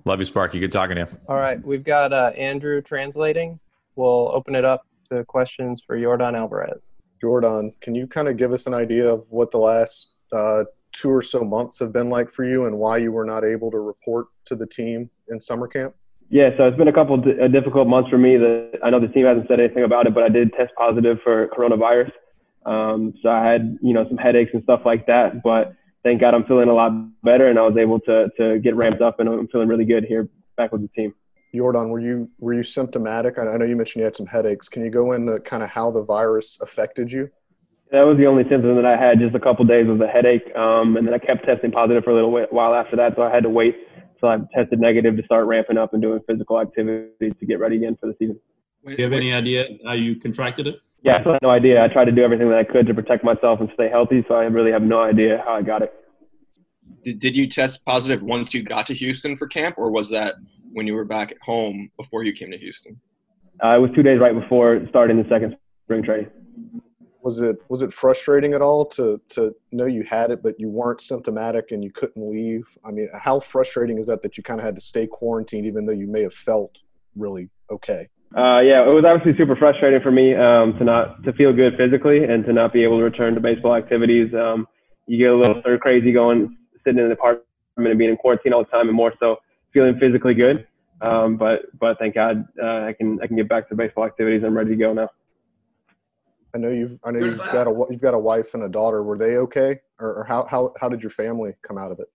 Love 0.05 0.21
you, 0.21 0.27
Sparky. 0.27 0.59
Good 0.59 0.73
talking 0.73 0.97
to 0.97 1.03
you. 1.03 1.19
All 1.29 1.37
right. 1.37 1.65
We've 1.65 1.85
got 1.85 2.13
uh, 2.13 2.33
Andrew 2.37 2.83
translating. 2.83 3.59
We'll 3.95 4.31
open 4.35 4.55
it 4.55 4.65
up 4.65 4.87
to 5.11 5.25
questions 5.25 5.83
for 5.85 5.99
Yordan 5.99 6.37
Alvarez. 6.37 6.93
Yordan, 7.23 7.73
can 7.81 7.95
you 7.95 8.07
kind 8.07 8.29
of 8.29 8.37
give 8.37 8.53
us 8.53 8.67
an 8.67 8.75
idea 8.75 9.11
of 9.11 9.25
what 9.31 9.51
the 9.51 9.59
last 9.59 10.11
two 10.93 11.11
or 11.11 11.23
so 11.23 11.43
months 11.45 11.79
have 11.79 11.93
been 11.93 12.09
like 12.11 12.31
for 12.31 12.45
you 12.45 12.67
and 12.67 12.77
why 12.79 12.99
you 12.99 13.13
were 13.13 13.25
not 13.25 13.45
able 13.45 13.71
to 13.71 13.79
report 13.79 14.27
to 14.45 14.55
the 14.55 14.67
team 14.67 15.09
in 15.29 15.41
summer 15.41 15.67
camp? 15.67 15.95
Yeah, 16.29 16.51
so 16.57 16.67
it's 16.67 16.77
been 16.77 16.89
a 16.89 16.93
couple 16.93 17.15
of 17.15 17.53
difficult 17.53 17.87
months 17.87 18.11
for 18.11 18.19
me. 18.19 18.37
That 18.37 18.81
I 18.83 18.91
know 18.91 19.01
the 19.01 19.09
team 19.09 19.27
hasn't 19.27 19.47
said 19.49 19.61
anything 19.61 19.85
about 19.85 20.07
it, 20.07 20.15
but 20.15 20.25
I 20.25 20.29
did 20.29 20.53
test 20.53 20.73
positive 20.77 21.19
for 21.23 21.49
coronavirus. 21.49 22.11
Um, 22.65 23.15
so 23.23 23.29
I 23.29 23.47
had 23.47 23.79
you 23.81 23.95
know 23.95 24.07
some 24.09 24.17
headaches 24.17 24.51
and 24.53 24.63
stuff 24.65 24.81
like 24.85 25.07
that. 25.07 25.43
But 25.43 25.75
thank 26.03 26.21
God 26.21 26.35
I'm 26.35 26.45
feeling 26.45 26.69
a 26.69 26.75
lot 26.75 26.93
better, 27.23 27.49
and 27.49 27.59
I 27.59 27.63
was 27.63 27.77
able 27.77 28.01
to 28.01 28.29
to 28.39 28.59
get 28.59 28.75
ramped 28.75 29.03
up, 29.03 29.21
and 29.21 29.29
I'm 29.29 29.49
feeling 29.49 29.69
really 29.69 29.85
good 29.85 30.05
here 30.05 30.29
back 30.57 30.73
with 30.73 30.83
the 30.83 30.89
team. 30.89 31.15
Yordan, 31.55 31.91
were 31.91 32.01
you 32.01 32.29
were 32.39 32.55
you 32.55 32.65
symptomatic? 32.65 33.39
I 33.39 33.45
know 33.45 33.65
you 33.65 33.77
mentioned 33.77 34.01
you 34.01 34.05
had 34.05 34.17
some 34.17 34.27
headaches. 34.27 34.69
Can 34.69 34.85
you 34.85 34.91
go 34.91 35.13
into 35.13 35.39
kind 35.41 35.63
of 35.63 35.71
how 35.71 35.93
the 35.93 36.03
virus 36.03 36.59
affected 36.61 37.13
you? 37.13 37.31
That 37.93 38.03
was 38.03 38.19
the 38.19 38.27
only 38.27 38.43
symptom 38.51 38.75
that 38.75 38.85
I 38.85 38.97
had. 38.97 39.21
Just 39.21 39.37
a 39.37 39.41
couple 39.41 39.65
days 39.65 39.87
was 39.87 40.01
a 40.01 40.09
headache, 40.09 40.45
um, 40.57 40.97
and 40.97 41.07
then 41.07 41.15
I 41.15 41.19
kept 41.19 41.47
testing 41.47 41.71
positive 41.71 42.03
for 42.03 42.11
a 42.11 42.15
little 42.15 42.33
while 42.51 42.75
after 42.75 42.97
that. 42.97 43.15
So 43.15 43.23
I 43.23 43.33
had 43.33 43.45
to 43.45 43.49
wait 43.49 43.77
so 44.21 44.29
I 44.29 44.39
tested 44.55 44.81
negative 44.81 45.17
to 45.17 45.25
start 45.25 45.47
ramping 45.47 45.79
up 45.79 45.93
and 45.93 46.03
doing 46.03 46.21
physical 46.27 46.61
activity 46.61 47.31
to 47.31 47.47
get 47.47 47.59
ready 47.59 47.77
again 47.77 47.97
for 48.01 48.07
the 48.07 48.15
season. 48.19 48.39
Do 48.85 48.93
you 48.93 49.05
have 49.05 49.13
any 49.13 49.33
idea 49.33 49.67
how 49.85 49.93
you 49.93 50.17
contracted 50.17 50.67
it? 50.67 50.77
Yeah, 51.03 51.23
so 51.23 51.31
I 51.31 51.33
have 51.35 51.43
no 51.43 51.51
idea. 51.51 51.83
I 51.83 51.89
tried 51.89 52.07
to 52.07 52.13
do 52.13 52.23
everything 52.23 52.49
that 52.49 52.59
I 52.59 52.65
could 52.65 52.87
to 52.87 52.95
protect 52.95 53.25
myself 53.25 53.61
and 53.61 53.69
stay 53.75 53.89
healthy, 53.89 54.25
so 54.29 54.35
I 54.35 54.45
really 54.45 54.73
have 54.73 54.83
no 54.83 55.03
idea 55.03 55.43
how 55.45 55.55
I 55.55 55.63
got 55.63 55.83
it. 55.83 55.93
Did, 57.05 57.19
did 57.19 57.37
you 57.37 57.49
test 57.49 57.85
positive 57.85 58.23
once 58.23 58.55
you 58.55 58.63
got 58.63 58.87
to 58.89 58.95
Houston 58.95 59.37
for 59.37 59.47
camp, 59.47 59.77
or 59.79 59.91
was 59.91 60.11
that 60.11 60.35
when 60.73 60.87
you 60.87 60.95
were 60.95 61.05
back 61.05 61.33
at 61.33 61.39
home 61.43 61.91
before 61.97 62.25
you 62.25 62.33
came 62.33 62.51
to 62.51 62.59
Houston? 62.59 63.01
Uh, 63.63 63.77
it 63.77 63.81
was 63.81 63.91
two 63.95 64.03
days 64.03 64.21
right 64.21 64.39
before 64.39 64.81
starting 64.89 65.17
the 65.17 65.29
second 65.29 65.57
spring 65.85 66.03
training 66.03 66.31
was 67.27 67.41
it 67.41 67.57
was 67.69 67.83
it 67.83 67.93
frustrating 67.93 68.55
at 68.55 68.63
all 68.63 68.87
to 68.87 69.21
to 69.31 69.53
know 69.73 69.85
you 69.85 70.05
had 70.05 70.31
it 70.31 70.45
but 70.45 70.59
you 70.61 70.69
weren't 70.69 71.01
symptomatic 71.01 71.73
and 71.73 71.83
you 71.83 71.91
couldn't 71.91 72.23
leave? 72.31 72.65
I 72.87 72.93
mean 72.93 73.09
how 73.13 73.41
frustrating 73.41 73.99
is 73.99 74.07
that 74.07 74.23
that 74.23 74.37
you 74.37 74.45
kind 74.45 74.61
of 74.61 74.65
had 74.65 74.77
to 74.77 74.81
stay 74.81 75.09
quarantined 75.09 75.67
even 75.67 75.87
though 75.87 75.99
you 76.03 76.07
may 76.07 76.23
have 76.23 76.33
felt 76.33 76.79
really 77.17 77.51
okay? 77.69 78.09
Uh, 78.37 78.61
yeah 78.61 78.87
it 78.89 78.95
was 78.95 79.05
obviously 79.05 79.37
super 79.37 79.57
frustrating 79.57 80.01
for 80.01 80.13
me 80.13 80.37
um, 80.37 80.79
to 80.79 80.85
not 80.85 81.23
to 81.25 81.33
feel 81.33 81.53
good 81.53 81.77
physically 81.77 82.23
and 82.23 82.45
to 82.45 82.53
not 82.53 82.73
be 82.73 82.85
able 82.85 82.99
to 82.99 83.05
return 83.05 83.35
to 83.35 83.41
baseball 83.41 83.75
activities. 83.75 84.33
Um, 84.33 84.69
you 85.09 85.19
get 85.19 85.33
a 85.33 85.37
little 85.37 85.61
stir 85.63 85.79
crazy 85.79 86.13
going 86.13 86.57
sitting 86.85 87.01
in 87.01 87.09
the 87.09 87.15
apartment 87.15 87.45
and 87.77 87.99
being 87.99 88.11
in 88.11 88.17
quarantine 88.17 88.53
all 88.53 88.63
the 88.63 88.71
time 88.71 88.87
and 88.87 88.97
more 88.97 89.13
so 89.19 89.37
feeling 89.73 89.99
physically 89.99 90.35
good. 90.35 90.65
Um, 91.01 91.37
but 91.37 91.77
but 91.77 91.99
thank 91.99 92.15
god 92.15 92.47
uh, 92.63 92.87
i 92.87 92.95
can 92.97 93.19
i 93.21 93.27
can 93.27 93.35
get 93.35 93.49
back 93.49 93.69
to 93.69 93.75
baseball 93.75 94.05
activities. 94.05 94.45
I'm 94.47 94.57
ready 94.57 94.71
to 94.71 94.77
go 94.77 94.93
now 94.93 95.11
I 96.57 96.59
know 96.59 96.71
you've 96.71 96.99
I 97.05 97.11
know 97.11 97.21
you've 97.21 97.39
got 97.53 97.67
a 97.69 97.73
you've 97.91 98.01
got 98.01 98.15
a 98.15 98.19
wife 98.19 98.55
and 98.55 98.63
a 98.65 98.69
daughter. 98.69 99.03
Were 99.03 99.19
they 99.19 99.37
okay, 99.45 99.79
or, 100.01 100.11
or 100.19 100.25
how 100.25 100.47
how 100.53 100.73
how 100.81 100.89
did 100.89 101.03
your 101.03 101.11
family 101.11 101.53
come 101.67 101.77
out 101.77 101.93
of 101.93 101.99
it? 102.01 102.09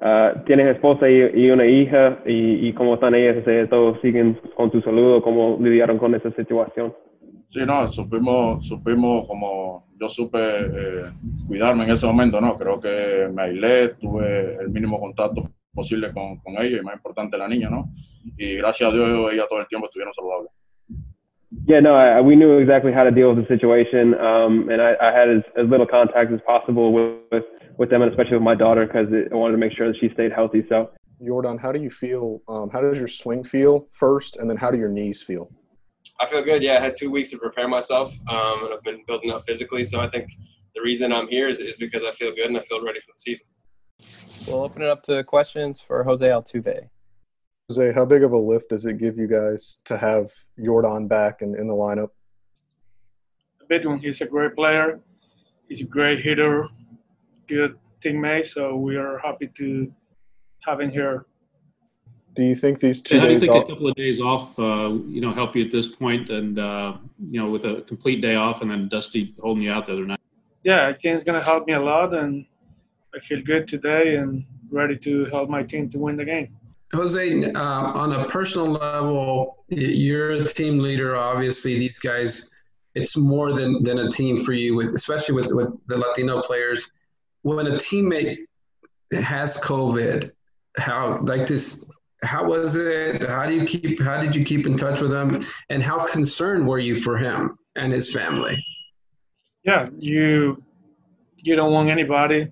Uh, 0.00 0.42
tienes 0.46 0.66
esposa 0.74 1.10
y, 1.10 1.20
y, 1.34 1.50
una 1.50 1.66
hija 1.66 2.22
y, 2.24 2.68
y 2.68 2.72
cómo 2.72 2.94
están 2.94 3.14
ellas, 3.14 3.44
todos 3.68 4.00
siguen 4.00 4.40
con 4.56 4.70
tu 4.70 4.80
saludo, 4.80 5.22
cómo 5.22 5.58
lidiaron 5.60 5.98
con 5.98 6.14
esa 6.14 6.30
situación. 6.32 6.94
Sí, 7.50 7.60
no, 7.66 7.86
supimos, 7.86 8.66
supimos 8.66 9.26
como 9.26 9.84
yo 10.00 10.08
supe 10.08 10.38
eh, 10.40 11.10
cuidarme 11.46 11.84
en 11.84 11.90
ese 11.90 12.06
momento, 12.06 12.40
¿no? 12.40 12.56
Creo 12.56 12.80
que 12.80 13.28
me 13.30 13.42
aislé, 13.42 13.88
tuve 14.00 14.56
el 14.62 14.70
mínimo 14.70 14.98
contacto 14.98 15.50
posible 15.74 16.10
con, 16.14 16.38
con 16.38 16.54
ella 16.54 16.78
y 16.78 16.82
más 16.82 16.94
importante 16.94 17.36
la 17.36 17.46
niña, 17.46 17.68
¿no? 17.68 17.92
Y 18.38 18.54
gracias 18.54 18.90
a 18.90 18.94
Dios 18.94 19.30
ella 19.30 19.46
todo 19.50 19.60
el 19.60 19.68
tiempo 19.68 19.86
estuvieron 19.86 20.14
saludables. 20.14 20.50
Yeah, 21.66 21.80
no, 21.80 21.94
I, 21.94 22.20
we 22.20 22.36
knew 22.36 22.58
exactly 22.58 22.92
how 22.92 23.02
to 23.02 23.10
deal 23.10 23.34
with 23.34 23.44
the 23.44 23.54
situation, 23.54 24.14
um, 24.14 24.68
and 24.70 24.80
I, 24.80 24.94
I, 25.02 25.12
had 25.12 25.28
as, 25.28 25.42
as, 25.58 25.68
little 25.68 25.86
contact 25.86 26.32
as 26.32 26.38
possible 26.46 26.92
with, 26.92 27.42
with, 27.76 27.90
them, 27.90 28.02
and 28.02 28.10
especially 28.10 28.34
with 28.34 28.42
my 28.42 28.54
daughter, 28.54 28.86
because 28.86 29.08
I 29.10 29.34
wanted 29.34 29.52
to 29.52 29.58
make 29.58 29.72
sure 29.72 29.88
that 29.88 29.98
she 29.98 30.10
stayed 30.14 30.32
healthy. 30.32 30.64
So, 30.68 30.90
Yordan, 31.20 31.60
how 31.60 31.72
do 31.72 31.82
you 31.82 31.90
feel? 31.90 32.40
Um, 32.48 32.70
how 32.70 32.80
does 32.80 32.98
your 32.98 33.08
swing 33.08 33.42
feel 33.42 33.88
first, 33.92 34.36
and 34.36 34.48
then 34.48 34.56
how 34.56 34.70
do 34.70 34.78
your 34.78 34.88
knees 34.88 35.22
feel? 35.22 35.50
I 36.20 36.26
feel 36.26 36.42
good. 36.42 36.62
Yeah, 36.62 36.76
I 36.76 36.80
had 36.80 36.96
two 36.96 37.10
weeks 37.10 37.30
to 37.30 37.38
prepare 37.38 37.66
myself, 37.66 38.12
um, 38.28 38.64
and 38.64 38.74
I've 38.74 38.82
been 38.84 39.02
building 39.08 39.32
up 39.32 39.42
physically. 39.44 39.84
So 39.84 40.00
I 40.00 40.08
think 40.08 40.30
the 40.76 40.82
reason 40.82 41.12
I'm 41.12 41.26
here 41.26 41.48
is, 41.48 41.58
is 41.58 41.74
because 41.80 42.04
I 42.04 42.12
feel 42.12 42.32
good 42.32 42.46
and 42.46 42.58
I 42.58 42.62
feel 42.62 42.84
ready 42.84 43.00
for 43.00 43.12
the 43.14 43.18
season. 43.18 43.46
We'll 44.46 44.62
open 44.62 44.82
it 44.82 44.88
up 44.88 45.02
to 45.04 45.24
questions 45.24 45.80
for 45.80 46.04
Jose 46.04 46.26
Altuve. 46.26 46.88
Jose, 47.70 47.92
how 47.92 48.04
big 48.04 48.24
of 48.24 48.32
a 48.32 48.36
lift 48.36 48.70
does 48.70 48.84
it 48.84 48.98
give 48.98 49.16
you 49.16 49.28
guys 49.28 49.78
to 49.84 49.96
have 49.96 50.32
Yordan 50.58 51.06
back 51.06 51.40
in, 51.40 51.54
in 51.54 51.68
the 51.68 51.72
lineup? 51.72 52.08
A 53.62 53.66
big 53.68 53.86
one. 53.86 54.00
He's 54.00 54.20
a 54.20 54.26
great 54.26 54.56
player. 54.56 54.98
He's 55.68 55.80
a 55.80 55.84
great 55.84 56.20
hitter, 56.20 56.66
good 57.46 57.78
teammate. 58.04 58.46
So 58.46 58.74
we 58.74 58.96
are 58.96 59.18
happy 59.18 59.46
to 59.58 59.94
have 60.66 60.80
him 60.80 60.90
here. 60.90 61.26
Do 62.34 62.42
you 62.44 62.56
think 62.56 62.80
these 62.80 63.00
two? 63.00 63.20
how 63.20 63.26
do 63.26 63.34
you 63.34 63.38
think 63.38 63.52
off- 63.52 63.66
a 63.66 63.68
couple 63.68 63.86
of 63.86 63.94
days 63.94 64.20
off, 64.20 64.58
uh, 64.58 64.90
you 65.06 65.20
know, 65.20 65.32
help 65.32 65.54
you 65.54 65.64
at 65.64 65.70
this 65.70 65.86
point, 65.86 66.28
and 66.28 66.58
uh, 66.58 66.96
you 67.24 67.40
know, 67.40 67.50
with 67.50 67.64
a 67.66 67.82
complete 67.82 68.20
day 68.20 68.34
off, 68.34 68.62
and 68.62 68.70
then 68.70 68.88
Dusty 68.88 69.32
holding 69.40 69.62
you 69.62 69.70
out 69.70 69.86
the 69.86 69.92
other 69.92 70.06
night? 70.06 70.18
Yeah, 70.64 70.88
I 70.88 70.92
think 70.92 71.14
it's 71.14 71.24
going 71.24 71.38
to 71.38 71.44
help 71.44 71.68
me 71.68 71.74
a 71.74 71.80
lot, 71.80 72.14
and 72.14 72.46
I 73.14 73.20
feel 73.20 73.40
good 73.42 73.68
today 73.68 74.16
and 74.16 74.44
ready 74.72 74.96
to 74.98 75.26
help 75.26 75.48
my 75.48 75.62
team 75.62 75.88
to 75.90 75.98
win 75.98 76.16
the 76.16 76.24
game. 76.24 76.56
Jose, 76.92 77.52
uh, 77.52 77.60
on 77.60 78.12
a 78.12 78.28
personal 78.28 78.66
level, 78.66 79.64
you're 79.68 80.30
a 80.30 80.44
team 80.44 80.78
leader. 80.78 81.16
Obviously, 81.16 81.78
these 81.78 81.98
guys, 81.98 82.50
it's 82.94 83.16
more 83.16 83.52
than, 83.52 83.82
than 83.84 83.98
a 83.98 84.10
team 84.10 84.44
for 84.44 84.52
you, 84.52 84.74
with 84.74 84.92
especially 84.94 85.34
with, 85.34 85.52
with 85.52 85.68
the 85.86 85.96
Latino 85.96 86.42
players. 86.42 86.90
When 87.42 87.68
a 87.68 87.72
teammate 87.72 88.38
has 89.12 89.56
COVID, 89.58 90.32
how 90.76 91.20
like 91.22 91.46
this? 91.46 91.84
How 92.22 92.44
was 92.44 92.74
it? 92.74 93.22
How 93.22 93.46
do 93.46 93.54
you 93.54 93.64
keep? 93.64 94.00
How 94.00 94.20
did 94.20 94.34
you 94.34 94.44
keep 94.44 94.66
in 94.66 94.76
touch 94.76 95.00
with 95.00 95.12
him? 95.12 95.44
And 95.70 95.82
how 95.82 96.06
concerned 96.06 96.66
were 96.66 96.78
you 96.78 96.94
for 96.94 97.16
him 97.16 97.56
and 97.76 97.92
his 97.92 98.12
family? 98.12 98.62
Yeah, 99.64 99.86
you 99.96 100.62
you 101.38 101.56
don't 101.56 101.72
want 101.72 101.88
anybody 101.88 102.50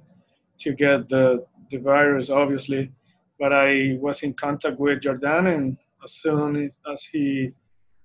to 0.60 0.72
get 0.72 1.08
the 1.08 1.44
the 1.70 1.78
virus, 1.78 2.30
obviously 2.30 2.90
but 3.38 3.52
I 3.52 3.96
was 4.00 4.22
in 4.22 4.34
contact 4.34 4.78
with 4.78 5.02
Yordan, 5.02 5.54
and 5.54 5.76
as 6.04 6.14
soon 6.14 6.64
as, 6.64 6.76
as 6.92 7.02
he 7.02 7.52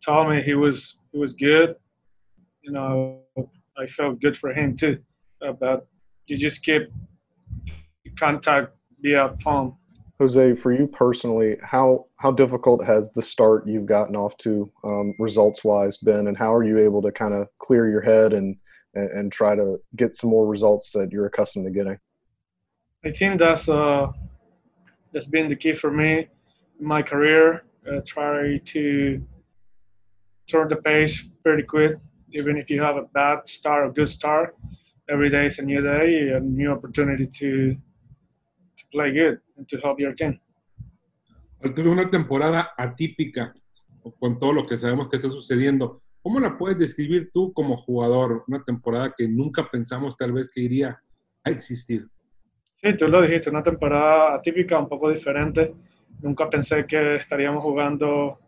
told 0.05 0.29
me 0.29 0.41
he 0.41 0.53
was 0.53 0.99
he 1.11 1.17
was 1.19 1.33
good, 1.33 1.75
you 2.61 2.71
know, 2.71 3.19
I 3.77 3.87
felt 3.87 4.21
good 4.21 4.37
for 4.37 4.53
him 4.53 4.77
too. 4.77 4.99
But 5.39 5.87
you 6.27 6.37
just 6.37 6.63
keep 6.63 6.89
contact 8.17 8.75
via 9.01 9.35
phone. 9.43 9.75
Jose, 10.19 10.55
for 10.55 10.71
you 10.71 10.87
personally, 10.87 11.57
how 11.63 12.05
how 12.19 12.31
difficult 12.31 12.85
has 12.85 13.11
the 13.13 13.21
start 13.21 13.67
you've 13.67 13.87
gotten 13.87 14.15
off 14.15 14.37
to 14.37 14.71
um, 14.83 15.15
results 15.19 15.63
wise 15.63 15.97
been, 15.97 16.27
and 16.27 16.37
how 16.37 16.53
are 16.53 16.63
you 16.63 16.77
able 16.77 17.01
to 17.01 17.11
kind 17.11 17.33
of 17.33 17.47
clear 17.57 17.89
your 17.89 18.01
head 18.01 18.31
and, 18.33 18.55
and, 18.93 19.09
and 19.09 19.31
try 19.31 19.55
to 19.55 19.77
get 19.95 20.15
some 20.15 20.29
more 20.29 20.47
results 20.47 20.91
that 20.91 21.09
you're 21.11 21.25
accustomed 21.25 21.65
to 21.65 21.71
getting? 21.71 21.97
I 23.03 23.11
think 23.11 23.39
that's 23.39 23.67
uh, 23.67 24.11
that's 25.13 25.27
been 25.27 25.47
the 25.47 25.55
key 25.55 25.75
for 25.75 25.91
me 25.91 26.27
in 26.79 26.85
my 26.85 27.01
career. 27.01 27.63
Uh, 27.87 28.01
try 28.05 28.57
to 28.57 29.21
turn 30.47 30.67
the 30.69 30.77
page 30.77 31.29
pretty 31.43 31.63
quick, 31.63 31.97
even 32.31 32.57
if 32.57 32.69
you 32.69 32.81
have 32.81 32.97
a 32.97 33.07
bad 33.13 33.47
start 33.47 33.85
or 33.85 33.91
good 33.93 34.09
start. 34.09 34.55
Every 35.09 35.29
day 35.29 35.45
is 35.47 35.59
a 35.59 35.61
new 35.61 35.81
day, 35.81 36.31
a 36.31 36.39
new 36.39 36.71
opportunity 36.71 37.27
to, 37.27 37.75
to 37.75 38.83
play 38.91 39.11
good 39.11 39.39
and 39.57 39.67
to 39.69 39.77
help 39.77 39.99
your 39.99 40.13
team. 40.13 40.39
Tuve 41.75 41.89
una 41.89 42.09
temporada 42.09 42.71
atípica 42.77 43.53
con 44.19 44.37
todo 44.37 44.51
lo 44.51 44.65
que 44.65 44.77
sabemos 44.77 45.07
que 45.09 45.15
está 45.17 45.29
sucediendo. 45.29 46.01
¿Cómo 46.21 46.39
la 46.39 46.57
puedes 46.57 46.77
describir 46.77 47.31
tú 47.33 47.53
como 47.53 47.77
jugador? 47.77 48.43
Una 48.47 48.63
temporada 48.63 49.13
que 49.17 49.27
nunca 49.27 49.69
pensamos 49.69 50.17
tal 50.17 50.33
vez 50.33 50.49
que 50.49 50.61
iría 50.61 51.01
a 51.43 51.49
existir. 51.51 52.07
Sí, 52.83 52.97
tú 52.97 53.07
lo 53.07 53.21
dijiste, 53.21 53.49
una 53.49 53.63
temporada 53.63 54.35
atípica, 54.35 54.77
un 54.77 54.89
poco 54.89 55.09
diferente. 55.09 55.73
Nunca 56.21 56.49
pensé 56.49 56.85
que 56.85 57.15
estaríamos 57.15 57.63
jugando 57.63 58.39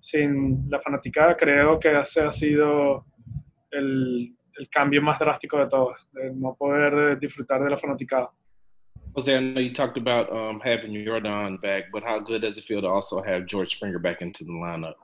sin 0.00 0.68
la 0.68 0.80
fanaticada. 0.80 1.36
Creo 1.36 1.78
que 1.78 2.00
ese 2.00 2.22
ha 2.22 2.32
sido 2.32 3.06
el, 3.70 4.34
el 4.58 4.68
cambio 4.68 5.00
más 5.00 5.20
drástico 5.20 5.58
de 5.58 5.68
todos, 5.68 6.08
de 6.12 6.32
no 6.34 6.56
poder 6.56 7.18
disfrutar 7.20 7.62
de 7.62 7.70
la 7.70 7.76
fanaticada. 7.76 8.30
Jose, 9.14 9.34
I 9.34 9.40
know 9.40 9.60
you 9.60 9.72
talked 9.72 9.96
about 9.96 10.30
um, 10.30 10.60
having 10.60 10.92
Jordan 11.04 11.58
back, 11.62 11.84
but 11.92 12.02
how 12.02 12.18
good 12.18 12.42
does 12.42 12.58
it 12.58 12.64
feel 12.64 12.82
to 12.82 12.88
also 12.88 13.22
have 13.22 13.46
George 13.46 13.76
Springer 13.76 14.00
back 14.00 14.20
into 14.22 14.44
the 14.44 14.52
lineup? 14.52 14.94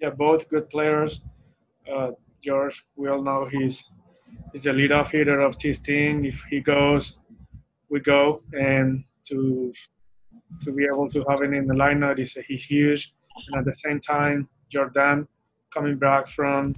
Yeah, 0.00 0.10
both 0.10 0.48
good 0.50 0.68
players. 0.68 1.22
Uh, 1.90 2.10
George, 2.42 2.84
we 2.96 3.08
all 3.08 3.22
know 3.22 3.46
he's 3.46 3.84
he's 4.52 4.64
the 4.64 4.70
leadoff 4.70 5.12
hitter 5.12 5.40
of 5.40 5.58
this 5.60 5.78
team. 5.78 6.24
If 6.26 6.42
he 6.50 6.60
goes, 6.60 7.18
we 7.90 8.00
go, 8.00 8.42
and 8.52 9.04
to 9.28 9.72
to 10.64 10.72
be 10.72 10.84
able 10.84 11.10
to 11.10 11.24
have 11.28 11.40
him 11.42 11.54
in 11.54 11.66
the 11.66 11.74
lineup 11.74 12.18
is 12.18 12.36
a 12.36 12.42
huge. 12.42 13.12
And 13.48 13.56
at 13.58 13.64
the 13.64 13.72
same 13.72 14.00
time, 14.00 14.48
Yordan 14.74 15.26
coming 15.72 15.96
back 15.96 16.28
from 16.28 16.74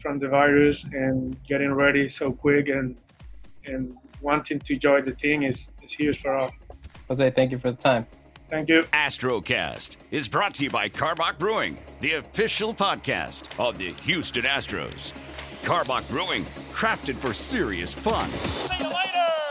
from 0.00 0.18
the 0.18 0.28
virus 0.28 0.84
and 0.84 1.36
getting 1.46 1.72
ready 1.72 2.08
so 2.08 2.30
quick 2.30 2.68
and 2.68 2.96
and 3.66 3.96
wanting 4.22 4.58
to 4.60 4.76
join 4.76 5.04
the 5.04 5.14
team 5.14 5.42
is, 5.42 5.68
is 5.82 5.92
huge 5.92 6.20
for 6.22 6.36
us. 6.36 6.50
Jose, 7.08 7.30
thank 7.30 7.50
you 7.52 7.58
for 7.58 7.70
the 7.70 7.76
time. 7.76 8.06
Thank 8.50 8.68
you. 8.68 8.80
Astrocast 8.92 9.96
is 10.10 10.28
brought 10.28 10.54
to 10.54 10.64
you 10.64 10.70
by 10.70 10.88
Karbach 10.88 11.38
Brewing, 11.38 11.76
the 12.00 12.14
official 12.14 12.72
podcast 12.72 13.58
of 13.60 13.76
the 13.76 13.92
Houston 14.04 14.44
Astros. 14.44 15.12
Karbach 15.62 16.08
Brewing, 16.08 16.44
crafted 16.72 17.14
for 17.14 17.34
serious 17.34 17.92
fun. 17.92 18.28
See 18.30 18.82
you 18.82 18.88
later. 18.88 19.47